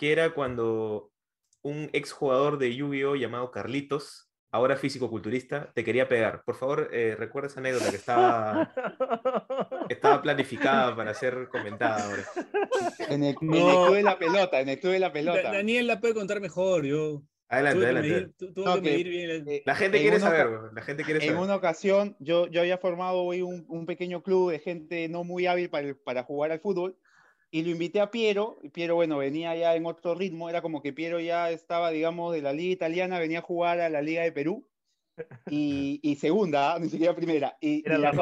[0.00, 1.12] que era cuando
[1.60, 6.42] un exjugador de Yu-Gi-Oh llamado Carlitos, ahora físico-culturista, te quería pegar.
[6.46, 8.72] Por favor, eh, recuerda esa anécdota que estaba,
[9.90, 12.24] estaba planificada para ser comentada ahora.
[13.10, 15.52] En el, en club de la pelota, en el club de la Da- pelota.
[15.52, 17.22] Daniel la puede contar mejor, yo.
[17.50, 19.62] Adelante, adelante.
[19.66, 21.42] La gente en quiere una saber, la gente quiere En saber.
[21.44, 25.46] una ocasión, yo, yo había formado hoy un, un pequeño club de gente no muy
[25.46, 26.96] hábil para, para jugar al fútbol
[27.50, 28.58] y lo invité a Piero.
[28.62, 32.32] Y Piero, bueno, venía ya en otro ritmo, era como que Piero ya estaba, digamos,
[32.34, 34.66] de la liga italiana, venía a jugar a la liga de Perú
[35.50, 36.78] y, y segunda, ¿ah?
[36.78, 37.56] ni siquiera primera.
[37.60, 38.18] Y, Era y la es que-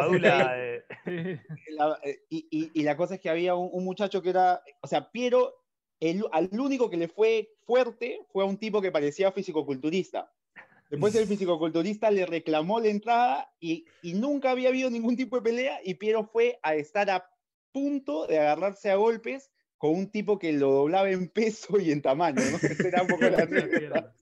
[1.70, 4.62] la- eh, y, y- y la cosa es que había un, un muchacho que era,
[4.82, 5.54] o sea, Piero,
[6.00, 10.32] el, al único que le fue fuerte fue a un tipo que parecía fisicoculturista.
[10.90, 15.42] Después el fisicoculturista le reclamó la entrada y, y nunca había habido ningún tipo de
[15.42, 17.28] pelea y Piero fue a estar a
[17.72, 22.02] punto de agarrarse a golpes con un tipo que lo doblaba en peso y en
[22.02, 22.56] tamaño, ¿no?
[22.62, 24.14] Esa era un poco la anécdota.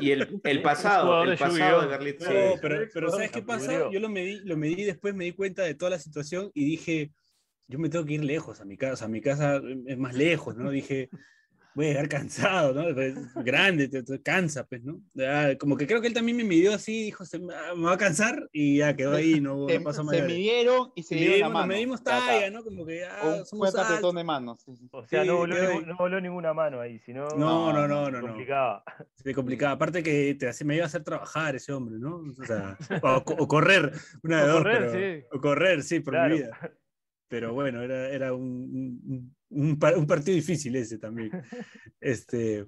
[0.00, 2.28] Y el, el pasado, el pasado de Carlitos.
[2.28, 2.58] No, sí.
[2.62, 3.90] pero, pero ¿sabes qué pasa?
[3.90, 7.12] Yo lo medí, lo medí después, me di cuenta de toda la situación y dije,
[7.66, 10.70] yo me tengo que ir lejos a mi casa, mi casa es más lejos, ¿no?
[10.70, 11.08] Dije,
[11.74, 12.94] voy a llegar cansado, ¿no?
[12.94, 13.14] Pues,
[13.44, 15.00] grande, te, te cansa, pues, ¿no?
[15.14, 17.92] Ya, como que creo que él también me midió así, dijo, se me, me va
[17.92, 20.28] a cansar y ya quedó ahí, no, Se, no pasó se mayores.
[20.32, 21.66] midieron y se Sí, dieron la mano.
[21.68, 22.26] medimos Ya está.
[22.26, 22.64] talla, ¿no?
[22.64, 24.14] Como que ya Un somos altos.
[24.14, 24.60] de manos.
[24.64, 24.88] sí, sí.
[24.92, 25.84] O sea, Sí, no, voló ahí.
[25.86, 28.26] no voló ninguna mano ahí, sino No, no, no, no, no.
[28.26, 28.82] complicaba.
[29.14, 29.72] Se complicaba.
[29.72, 32.16] Aparte que te me iba a hacer trabajar ese hombre, ¿no?
[32.16, 33.92] O sea, o, co- o correr,
[34.22, 34.58] una O de dos.
[34.58, 35.24] correr, pero- sí.
[35.32, 36.34] O correr, sí, por Claro.
[36.34, 36.58] mi vida.
[37.28, 41.30] Pero bueno, era, era un, un- un pa- un partido difícil ese también.
[42.00, 42.66] Este,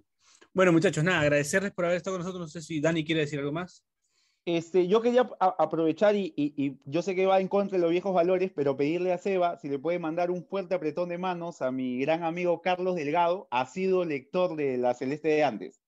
[0.53, 2.43] bueno, muchachos, nada, agradecerles por haber estado con nosotros.
[2.43, 3.85] No sé si Dani quiere decir algo más.
[4.45, 7.93] Este, yo quería aprovechar y, y- y yo sé que va en contra de los
[7.93, 11.63] viejos valores, pero pedirle a Seba si le puede mandar un fuerte apretón de manos
[11.63, 15.81] a mi gran amigo Carlos Delgado, ha sido lector de la Celeste de antes.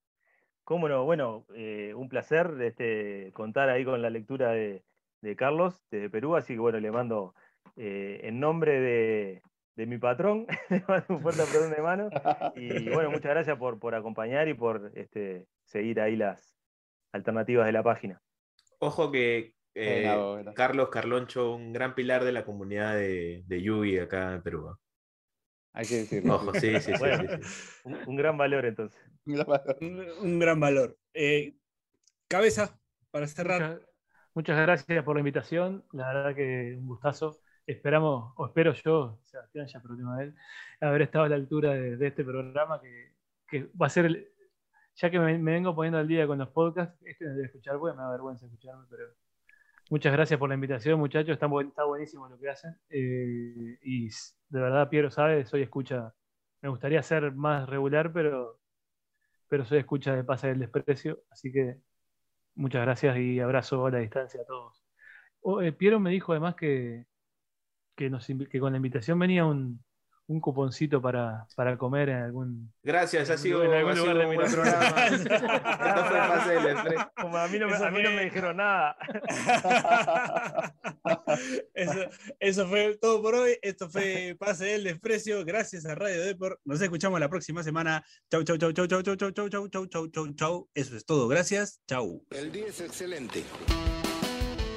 [0.62, 4.84] Cómo no, bueno, eh, un placer este, contar ahí con la lectura de,
[5.20, 7.34] de Carlos desde Perú, así que bueno, le mando
[7.76, 9.42] eh, en nombre de,
[9.76, 12.08] de mi patrón, le mando un fuerte apretón de mano
[12.54, 16.56] y bueno, muchas gracias por, por acompañar y por este, seguir ahí las
[17.12, 18.22] alternativas de la página.
[18.78, 20.04] Ojo que eh.
[20.54, 24.68] Carlos Carloncho, un gran pilar de la comunidad de, de Yugi acá en Perú.
[24.68, 24.78] ¿ah?
[25.72, 26.36] Hay que decirlo.
[26.36, 26.98] Ojo, sí, sí, sí.
[26.98, 27.24] Bueno.
[27.28, 27.48] sí, sí.
[27.84, 29.00] Un, un gran valor entonces.
[29.80, 30.96] Un, un gran valor.
[31.14, 31.56] Eh,
[32.28, 32.78] cabeza,
[33.10, 33.62] para cerrar.
[33.62, 33.88] Muchas,
[34.34, 35.84] muchas gracias por la invitación.
[35.92, 37.40] La verdad que un gustazo.
[37.66, 40.34] Esperamos, o espero yo, Sebastián, ya problema de él,
[40.80, 44.32] haber estado a la altura de, este programa que, va a ser,
[44.96, 47.96] ya que me, vengo poniendo al día con los podcasts, este no debe escuchar, porque
[47.96, 49.04] me da vergüenza escucharme, pero
[49.90, 51.30] muchas gracias por la invitación, muchachos.
[51.30, 52.76] Está, buen- está buenísimo lo que hacen.
[52.90, 56.14] Eh, y de verdad, Piero sabe, soy escucha.
[56.60, 58.60] Me gustaría ser más regular, pero,
[59.48, 61.80] pero soy escucha de Pasa del Desprecio, así que
[62.56, 64.82] Muchas gracias y abrazo a la distancia a todos.
[65.40, 67.06] Oh, eh, Piero me dijo además que,
[67.96, 69.82] que, nos que con la invitación venía un,
[70.26, 72.72] un cuponcito para, para comer en algún.
[72.82, 74.54] Gracias, ha En sido, algún ha lugar sido de Miraflores.
[74.54, 75.94] programa.
[75.94, 76.76] No fue pase del.
[77.20, 78.96] Como a mí no, Eso a mí no fue- me dijeron nada.
[81.74, 82.00] eso,
[82.40, 83.58] eso fue todo por hoy.
[83.62, 85.44] Esto fue Pase del Desprecio.
[85.44, 86.58] Gracias a Radio Deport.
[86.64, 88.04] Nos escuchamos la próxima semana.
[88.30, 90.68] Chau, chau, chau, chau, chau, chau, chau, chau, chau, chau, chau, chau, chau.
[90.74, 91.28] Eso es todo.
[91.28, 91.80] Gracias.
[91.86, 92.24] Chau.
[92.30, 93.44] El día es excelente.